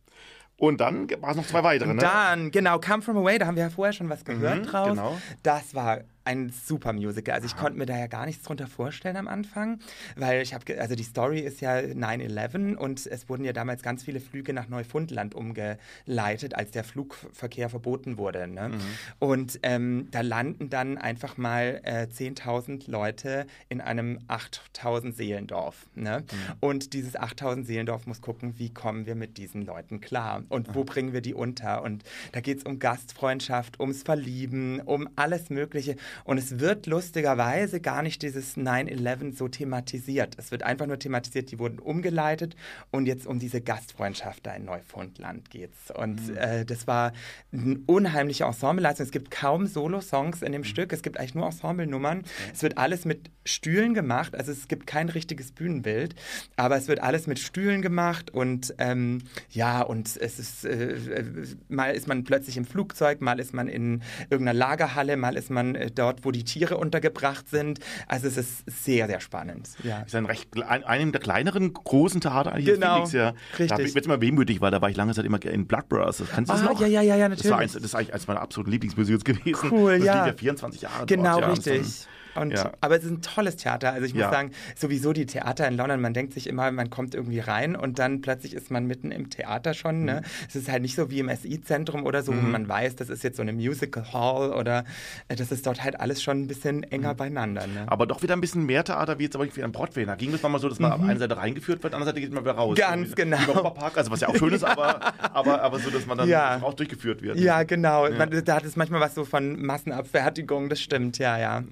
[0.59, 2.01] Und dann war es noch zwei weitere, ne?
[2.01, 4.88] Dann, genau, Come From Away, da haben wir ja vorher schon was gehört Mhm, draus.
[4.91, 5.19] genau.
[5.43, 7.35] Das war ein super Musical.
[7.35, 9.80] Also ich konnte mir da ja gar nichts drunter vorstellen am Anfang,
[10.16, 14.04] weil ich habe, also die Story ist ja 9-11 und es wurden ja damals ganz
[14.04, 18.46] viele Flüge nach Neufundland umgeleitet, als der Flugverkehr verboten wurde.
[18.46, 18.68] Ne?
[18.68, 18.80] Mhm.
[19.18, 25.87] Und ähm, da landen dann einfach mal äh, 10.000 Leute in einem 8.000 Seelendorf.
[25.94, 26.20] Ne?
[26.20, 26.54] Mhm.
[26.61, 30.85] Und dieses 8.000 Seelendorf muss gucken, wie kommen wir mit diesen Leuten klar und wo
[30.85, 31.82] bringen wir die unter.
[31.82, 35.96] Und da geht es um Gastfreundschaft, ums Verlieben, um alles Mögliche.
[36.25, 40.35] Und es wird lustigerweise gar nicht dieses 9-11 so thematisiert.
[40.38, 42.57] Es wird einfach nur thematisiert, die wurden umgeleitet
[42.90, 45.90] und jetzt um diese Gastfreundschaft da in Neufundland geht's.
[45.90, 46.37] Und mhm.
[46.37, 47.12] äh, das war
[47.53, 49.07] eine unheimliche Ensembleleistung.
[49.07, 50.66] Es gibt kaum Solo-Songs in dem mhm.
[50.66, 52.18] Stück, es gibt eigentlich nur Ensemblenummern.
[52.18, 52.25] Mhm.
[52.53, 56.14] Es wird alles mit Stühlen gemacht, also es gibt kein richtiges Bühnenbild,
[56.57, 61.25] aber es wird alles mit Stühlen gemacht und ähm, ja, und es ist, äh, äh
[61.68, 65.75] mal ist man plötzlich im Flugzeug, mal ist man in irgendeiner Lagerhalle, mal ist man
[65.75, 67.79] äh, dort, wo die Tiere untergebracht sind.
[68.09, 69.71] Also es ist sehr, sehr spannend.
[69.83, 70.03] Ja.
[70.03, 73.35] Ist ein recht, ein, einem der kleineren großen Theater eigentlich genau, Phoenix, ja.
[73.59, 73.69] Richtig.
[73.69, 76.23] Da jetzt mal wehmütig, weil da war ich lange Zeit immer in Blood Brothers.
[76.33, 76.81] Kannst du das ah, noch?
[76.81, 77.43] Ja, ja, ja, ja, natürlich.
[77.43, 79.71] Das, war eins, das ist eigentlich eines meiner absoluten Lieblingsmusicals gewesen.
[79.71, 80.15] Cool, das ja.
[80.15, 82.07] Das lief ja 24 Jahre Genau, dort, richtig.
[82.35, 82.73] Und, ja.
[82.81, 83.92] Aber es ist ein tolles Theater.
[83.92, 84.31] Also ich muss ja.
[84.31, 87.99] sagen, sowieso die Theater in London, man denkt sich immer, man kommt irgendwie rein und
[87.99, 90.05] dann plötzlich ist man mitten im Theater schon.
[90.05, 90.23] Ne?
[90.23, 90.47] Mhm.
[90.49, 92.42] Es ist halt nicht so wie im SI-Zentrum oder so, mhm.
[92.42, 94.85] wo man weiß, das ist jetzt so eine Musical Hall oder
[95.29, 97.16] äh, das ist dort halt alles schon ein bisschen enger mhm.
[97.16, 97.66] beieinander.
[97.66, 97.85] Ne?
[97.87, 100.05] Aber doch wieder ein bisschen mehr Theater wie jetzt aber wie am Broadway.
[100.05, 101.05] Da ging es mal so, dass man mhm.
[101.05, 102.77] auf einer Seite reingeführt wird, auf der anderen Seite geht man wieder raus.
[102.79, 103.71] Ganz so, genau.
[103.71, 106.61] Park, also was ja auch schön ist, aber, aber, aber so, dass man dann ja.
[106.62, 107.38] auch durchgeführt wird.
[107.38, 108.09] Ja, genau.
[108.11, 111.64] Man, da hat es manchmal was so von Massenabfertigung, das stimmt, ja, ja.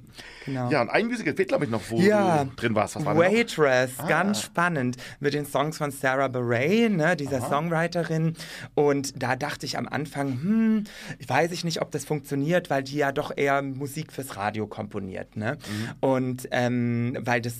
[0.50, 0.70] Genau.
[0.70, 2.44] Ja, und ein Musical fehlt, glaube ich, noch, wo ja.
[2.44, 2.96] du drin warst.
[2.96, 4.06] Was war Waitress, ah.
[4.08, 4.96] ganz spannend.
[5.20, 7.48] Mit den Songs von Sarah Bareilles, ne, dieser Aha.
[7.48, 8.34] Songwriterin.
[8.74, 10.84] Und da dachte ich am Anfang, hm,
[11.26, 15.36] weiß ich nicht, ob das funktioniert, weil die ja doch eher Musik fürs Radio komponiert.
[15.36, 15.56] Ne?
[15.56, 15.88] Mhm.
[16.00, 17.56] Und ähm, weil das,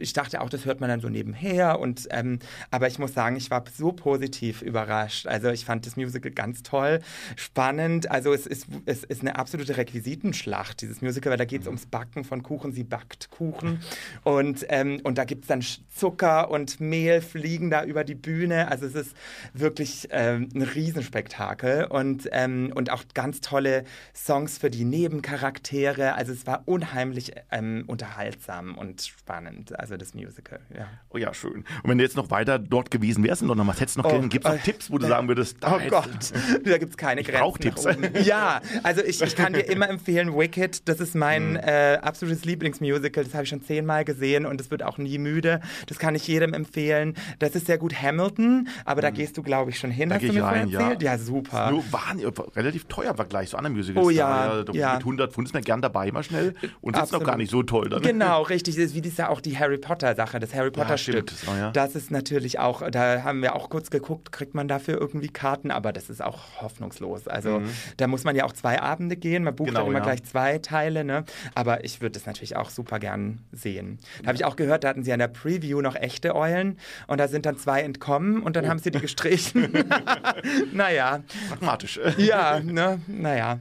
[0.00, 1.78] ich dachte auch, das hört man dann so nebenher.
[1.78, 5.26] Und ähm, aber ich muss sagen, ich war so positiv überrascht.
[5.26, 7.00] Also ich fand das Musical ganz toll,
[7.36, 8.10] spannend.
[8.10, 11.72] Also es ist, es ist eine absolute Requisitenschlacht, dieses Musical, weil da geht es mhm.
[11.72, 12.72] ums Backen von Kuchen.
[12.72, 13.80] Sie backt Kuchen
[14.24, 15.62] und, ähm, und da gibt es dann
[15.94, 18.68] Zucker und Mehl fliegen da über die Bühne.
[18.68, 19.16] Also es ist
[19.52, 26.14] wirklich ähm, ein Riesenspektakel und, ähm, und auch ganz tolle Songs für die Nebencharaktere.
[26.14, 30.60] Also es war unheimlich ähm, unterhaltsam und spannend, also das Musical.
[30.74, 30.88] Ja.
[31.10, 31.64] Oh ja, schön.
[31.82, 34.20] Und wenn du jetzt noch weiter dort gewesen wärst und noch was hättest noch oh,
[34.20, 36.32] gibt es noch äh, Tipps, wo du sagen würdest, oh Gott,
[36.64, 37.60] da gibt es keine ich Grenzen.
[37.60, 37.86] Tipps.
[38.24, 41.56] Ja, also ich, ich kann dir immer empfehlen, Wicked, das ist mein mhm.
[41.56, 45.60] äh, absolutes Lieblingsmusical, das habe ich schon zehnmal gesehen und es wird auch nie müde.
[45.86, 47.14] Das kann ich jedem empfehlen.
[47.38, 49.02] Das ist sehr gut Hamilton, aber mhm.
[49.02, 50.08] da gehst du, glaube ich, schon hin.
[50.08, 51.02] Da hast du mir rein, erzählt?
[51.02, 51.70] Ja, ja super.
[51.70, 52.20] Nur waren
[52.54, 54.06] relativ teuer im Vergleich zu anderen Musicals.
[54.06, 54.94] Oh ja, da, ja.
[54.94, 57.62] Mit 100 Pfund ist man gern dabei mal schnell und ist noch gar nicht so
[57.62, 57.88] toll.
[57.88, 58.02] Dann.
[58.02, 58.76] Genau, richtig.
[58.76, 61.32] Das ist wie das ja auch die Harry Potter Sache, das Harry Potter ja, Stück.
[61.46, 61.70] Oh, ja.
[61.70, 65.70] Das ist natürlich auch, da haben wir auch kurz geguckt, kriegt man dafür irgendwie Karten,
[65.70, 67.28] aber das ist auch hoffnungslos.
[67.28, 67.70] Also mhm.
[67.96, 70.04] da muss man ja auch zwei Abende gehen, man bucht genau, dann immer ja.
[70.04, 71.24] gleich zwei Teile, ne?
[71.54, 73.98] Aber ich würde das natürlich auch super gern sehen.
[74.20, 77.18] Da habe ich auch gehört, da hatten sie an der Preview noch echte Eulen und
[77.18, 78.68] da sind dann zwei entkommen und dann oh.
[78.68, 79.84] haben sie die gestrichen.
[80.72, 81.22] naja.
[81.48, 82.00] Pragmatisch.
[82.16, 83.00] Ja, ne?
[83.06, 83.60] Naja.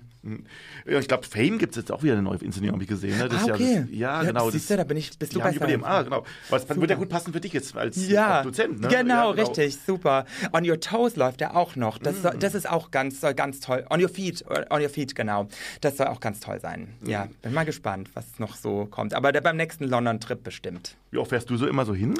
[0.85, 3.17] Ja, ich glaube, Fame gibt es jetzt auch wieder eine neue Inszenierung, habe ich gesehen.
[3.17, 3.27] Ne?
[3.27, 3.73] Das ah, okay.
[3.73, 4.49] Ja, das, ja, ja, genau.
[4.51, 6.23] Siehst du, da bin ich, bist du bei dem, Ah, genau.
[6.49, 8.43] Was wird ja gut passen für dich jetzt als ja.
[8.43, 8.81] Dozent.
[8.81, 8.87] Ne?
[8.87, 10.25] Genau, ja, genau, richtig, super.
[10.53, 11.97] On Your Toes läuft ja auch noch.
[11.97, 12.21] Das, mm.
[12.21, 13.85] soll, das ist auch ganz, soll ganz toll.
[13.89, 15.47] On Your Feet, On Your Feet, genau.
[15.81, 16.93] Das soll auch ganz toll sein.
[17.01, 17.09] Mm.
[17.09, 19.13] Ja, bin mal gespannt, was noch so kommt.
[19.15, 20.95] Aber der, beim nächsten London-Trip bestimmt.
[21.11, 22.13] Wie oft fährst du so immer so hin?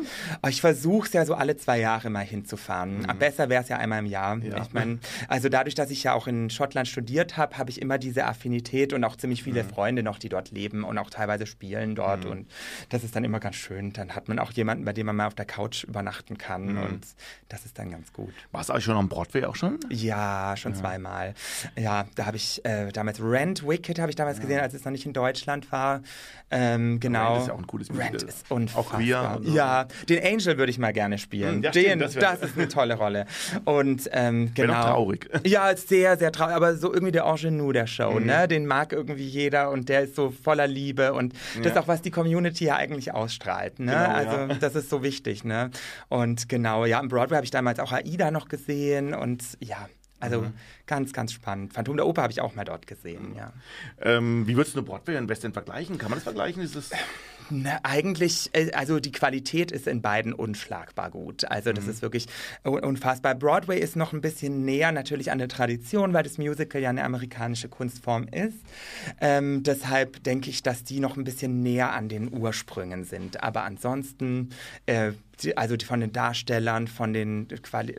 [0.43, 3.01] Oh, ich versuche es ja so alle zwei Jahre mal hinzufahren.
[3.01, 3.17] Mm.
[3.19, 4.37] Besser wäre es ja einmal im Jahr.
[4.39, 4.61] Ja.
[4.61, 7.97] Ich meine, also dadurch, dass ich ja auch in Schottland studiert habe, habe ich immer
[7.97, 9.69] diese Affinität Affinität und auch ziemlich viele mhm.
[9.69, 12.25] Freunde noch, die dort leben und auch teilweise spielen dort.
[12.25, 12.31] Mhm.
[12.31, 12.47] Und
[12.89, 13.93] das ist dann immer ganz schön.
[13.93, 16.73] Dann hat man auch jemanden, bei dem man mal auf der Couch übernachten kann.
[16.73, 16.83] Mhm.
[16.83, 17.07] Und
[17.49, 18.33] das ist dann ganz gut.
[18.51, 19.79] Warst du eigentlich schon am Broadway auch schon?
[19.89, 20.79] Ja, schon ja.
[20.79, 21.33] zweimal.
[21.77, 24.43] Ja, da habe ich äh, damals Rent Wicked habe ich damals ja.
[24.43, 26.01] gesehen, als es noch nicht in Deutschland war.
[26.49, 27.33] Ähm, genau.
[27.33, 28.11] Rent ist ja auch ein cooles Musical.
[28.11, 28.80] Rent ist unfassbar.
[28.81, 29.39] Auch queer.
[29.41, 29.53] So.
[29.53, 31.63] Ja, den Angel würde ich mal gerne spielen.
[31.63, 33.25] Ja, den, stimmt, das, das, ist eine tolle Rolle.
[33.65, 34.73] Und ähm, genau.
[34.73, 35.29] Auch traurig.
[35.45, 36.55] Ja, sehr, sehr traurig.
[36.55, 37.25] Aber so irgendwie der
[37.61, 38.25] Ingenue der Show, mhm.
[38.25, 38.47] ne?
[38.47, 41.61] Den mag irgendwie jeder und der ist so voller Liebe und ja.
[41.61, 43.79] das ist auch, was die Community ja eigentlich ausstrahlt.
[43.79, 43.91] Ne?
[43.91, 44.53] Genau, also ja.
[44.55, 45.43] das ist so wichtig.
[45.43, 45.71] Ne?
[46.09, 49.87] Und genau, ja, im Broadway habe ich damals auch AIDA noch gesehen und ja,
[50.19, 50.53] also mhm.
[50.85, 51.73] ganz, ganz spannend.
[51.73, 53.53] Phantom der Oper habe ich auch mal dort gesehen, ja.
[54.01, 55.97] Ähm, wie würdest du Broadway und West End vergleichen?
[55.97, 56.61] Kann man das vergleichen?
[56.61, 56.91] Ist es
[57.51, 61.45] na, eigentlich, äh, also die Qualität ist in beiden unschlagbar gut.
[61.45, 61.91] Also das mhm.
[61.91, 62.27] ist wirklich
[62.63, 63.35] unfassbar.
[63.35, 67.03] Broadway ist noch ein bisschen näher natürlich an der Tradition, weil das Musical ja eine
[67.03, 68.57] amerikanische Kunstform ist.
[69.19, 73.43] Ähm, deshalb denke ich, dass die noch ein bisschen näher an den Ursprüngen sind.
[73.43, 74.49] Aber ansonsten
[74.85, 75.11] äh,
[75.43, 77.47] die, also die, von den Darstellern, von, den,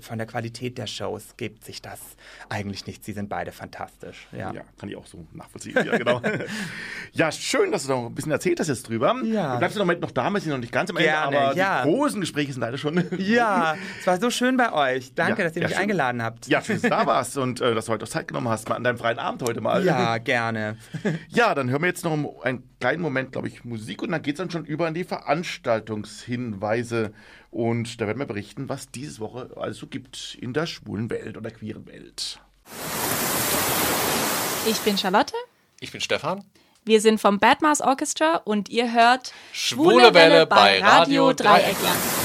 [0.00, 2.00] von der Qualität der Shows gibt sich das
[2.48, 3.04] eigentlich nicht.
[3.04, 4.28] Sie sind beide fantastisch.
[4.32, 5.76] Ja, ja kann ich auch so nachvollziehen.
[5.84, 6.20] Ja, genau.
[7.12, 9.16] ja, schön, dass du noch ein bisschen erzählt hast jetzt drüber.
[9.24, 9.54] Ja.
[9.54, 11.84] Du bleibst noch, noch da, wir sind noch nicht ganz am Ende, Gerne, aber ja.
[11.84, 13.02] die großen Gespräche sind leider schon.
[13.18, 15.14] ja, es war so schön bei euch.
[15.14, 15.80] Danke, dass ihr mich schön.
[15.80, 16.46] eingeladen habt.
[16.46, 18.68] Ja, schön, dass du da warst und äh, dass du heute auch Zeit genommen hast,
[18.68, 19.84] mal an deinem freien Abend heute mal.
[19.84, 20.76] Ja, gerne.
[21.28, 24.34] ja, dann hören wir jetzt noch einen kleinen Moment, glaube ich, Musik und dann geht
[24.34, 27.12] es dann schon über in die Veranstaltungshinweise.
[27.50, 31.50] Und da werden wir berichten, was diese Woche also gibt in der schwulen Welt oder
[31.50, 32.40] queeren Welt.
[34.66, 35.34] Ich bin Charlotte.
[35.80, 36.44] Ich bin Stefan.
[36.84, 42.21] Wir sind vom Bad Mars Orchestra und ihr hört Schwule, Welle bei Radio Dreieckland.